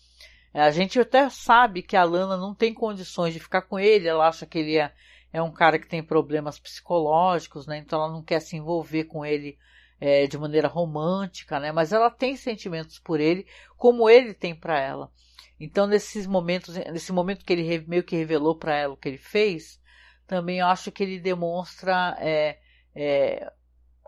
[0.55, 4.29] a gente até sabe que a Lana não tem condições de ficar com ele, ela
[4.29, 4.93] acha que ele é,
[5.33, 7.79] é um cara que tem problemas psicológicos, né?
[7.79, 9.59] Então ela não quer se envolver com ele
[10.01, 11.73] é, de maneira romântica, né?
[11.73, 13.47] Mas ela tem sentimentos por ele,
[13.77, 15.11] como ele tem para ela.
[15.59, 19.19] Então nesses momentos, nesse momento que ele meio que revelou para ela o que ele
[19.19, 19.81] fez,
[20.27, 22.59] também eu acho que ele demonstra é,
[22.95, 23.51] é,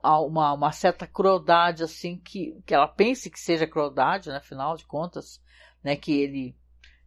[0.03, 4.85] uma, uma certa crueldade, assim, que, que ela pense que seja crueldade, né, afinal de
[4.85, 5.43] contas,
[5.83, 6.57] né, que ele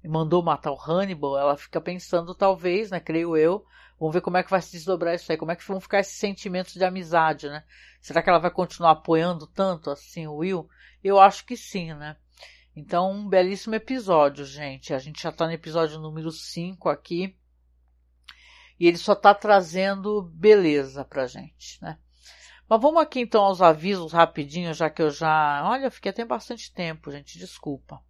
[0.04, 3.64] mandou matar o Hannibal, ela fica pensando, talvez, né, creio eu,
[4.00, 6.00] vamos ver como é que vai se desdobrar isso aí, como é que vão ficar
[6.00, 7.64] esses sentimentos de amizade, né?
[8.02, 10.68] Será que ela vai continuar apoiando tanto assim o Will?
[11.04, 12.16] Eu acho que sim, né?
[12.76, 14.94] Então, um belíssimo episódio, gente.
[14.94, 17.36] A gente já tá no episódio número 5 aqui.
[18.80, 22.00] E ele só tá trazendo beleza pra gente, né?
[22.68, 25.62] Mas vamos aqui então aos avisos rapidinho, já que eu já.
[25.70, 28.02] Olha, fiquei até bastante tempo, gente, desculpa.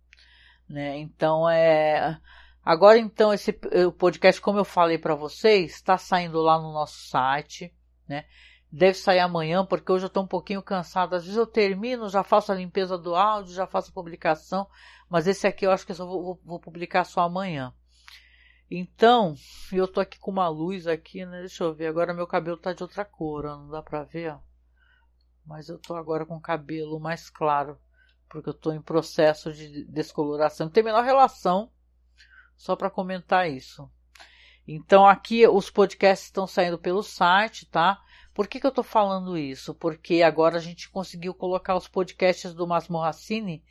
[0.69, 0.99] Né?
[0.99, 2.21] Então é.
[2.63, 7.07] Agora então esse o podcast, como eu falei para vocês, está saindo lá no nosso
[7.09, 7.73] site,
[8.07, 8.25] né?
[8.71, 11.15] Deve sair amanhã, porque hoje eu estou um pouquinho cansado.
[11.15, 14.65] Às vezes eu termino, já faço a limpeza do áudio, já faço a publicação,
[15.09, 17.73] mas esse aqui eu acho que eu só vou, vou, vou publicar só amanhã.
[18.69, 19.35] Então,
[19.73, 21.41] eu tô aqui com uma luz aqui, né?
[21.41, 21.87] Deixa eu ver.
[21.87, 24.37] Agora meu cabelo tá de outra cor, não dá pra ver,
[25.45, 27.77] mas eu tô agora com o cabelo mais claro,
[28.29, 30.67] porque eu tô em processo de descoloração.
[30.67, 31.69] Não tem a menor relação,
[32.55, 33.91] só para comentar isso.
[34.65, 38.01] Então aqui os podcasts estão saindo pelo site, tá?
[38.33, 39.73] Por que, que eu estou falando isso?
[39.73, 43.63] Porque agora a gente conseguiu colocar os podcasts do Masmorracine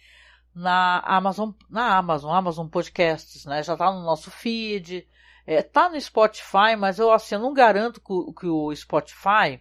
[0.55, 3.63] na Amazon, na Amazon, Amazon Podcasts, né?
[3.63, 5.07] Já está no nosso feed,
[5.47, 9.61] é, tá no Spotify, mas eu assim, eu não garanto que, que o Spotify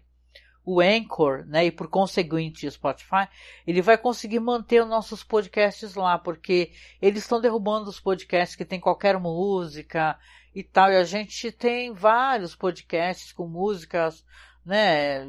[0.70, 3.28] o Anchor, né, e por conseguinte o Spotify,
[3.66, 6.72] ele vai conseguir manter os nossos podcasts lá, porque
[7.02, 10.16] eles estão derrubando os podcasts que tem qualquer música
[10.54, 14.24] e tal, e a gente tem vários podcasts com músicas,
[14.70, 15.26] né,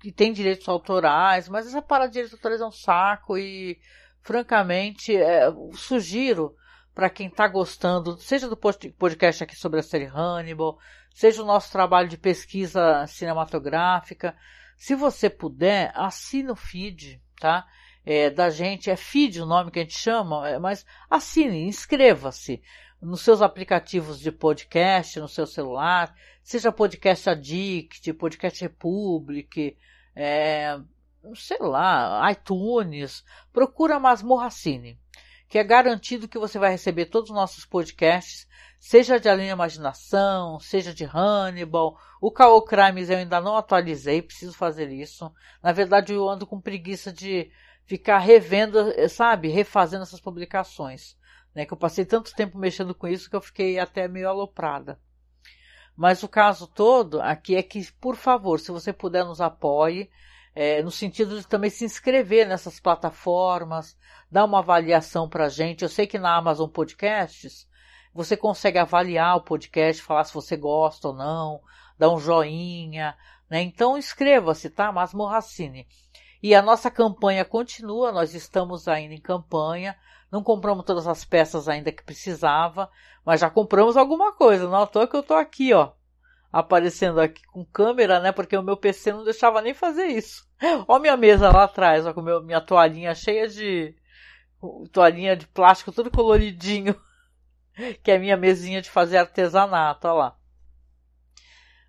[0.00, 3.78] que tem direitos autorais, mas essa parada de direitos autorais é um saco e,
[4.20, 6.56] francamente, é, sugiro
[6.92, 10.76] para quem está gostando, seja do podcast aqui sobre a série Hannibal,
[11.14, 14.36] seja o nosso trabalho de pesquisa cinematográfica,
[14.76, 17.64] se você puder, assine o feed, tá?
[18.04, 22.60] É, da gente, é feed o nome que a gente chama, é, mas assine, inscreva-se
[23.00, 29.76] nos seus aplicativos de podcast, no seu celular, seja Podcast Addict, Podcast Republic,
[30.14, 30.78] é,
[31.34, 34.98] sei lá, iTunes, procura Masmorra Cine,
[35.48, 38.48] que é garantido que você vai receber todos os nossos podcasts
[38.80, 41.98] seja de Além Imaginação, seja de Hannibal.
[42.20, 45.30] O Caô Crimes eu ainda não atualizei, preciso fazer isso.
[45.62, 47.52] Na verdade, eu ando com preguiça de
[47.84, 48.78] ficar revendo,
[49.10, 51.16] sabe, refazendo essas publicações.
[51.54, 55.00] Né, que eu passei tanto tempo mexendo com isso que eu fiquei até meio aloprada.
[55.96, 60.08] Mas o caso todo aqui é que, por favor, se você puder nos apoie,
[60.54, 63.96] é, no sentido de também se inscrever nessas plataformas,
[64.30, 65.82] dar uma avaliação para gente.
[65.82, 67.68] Eu sei que na Amazon Podcasts
[68.12, 71.60] você consegue avaliar o podcast, falar se você gosta ou não,
[71.98, 73.16] dar um joinha,
[73.48, 73.62] né?
[73.62, 74.90] Então inscreva-se, tá?
[74.90, 75.86] Masmorracine.
[76.42, 79.96] E a nossa campanha continua, nós estamos ainda em campanha.
[80.30, 82.90] Não compramos todas as peças ainda que precisava,
[83.24, 84.68] mas já compramos alguma coisa.
[84.68, 85.92] Não à toa que eu tô aqui, ó,
[86.52, 88.30] aparecendo aqui com câmera, né?
[88.30, 90.48] Porque o meu PC não deixava nem fazer isso.
[90.86, 93.94] Ó minha mesa lá atrás, ó, com meu, minha toalhinha cheia de
[94.92, 96.94] toalhinha de plástico, tudo coloridinho,
[98.04, 100.36] que é minha mesinha de fazer artesanato, ó lá.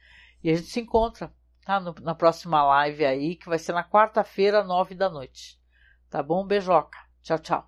[0.45, 1.33] e a gente se encontra,
[1.65, 1.81] tá?
[1.81, 5.58] No, na próxima live aí, que vai ser na quarta-feira, nove da noite.
[6.11, 6.47] Tá bom?
[6.47, 6.99] Beijoca.
[7.23, 7.68] Tchau, tchau.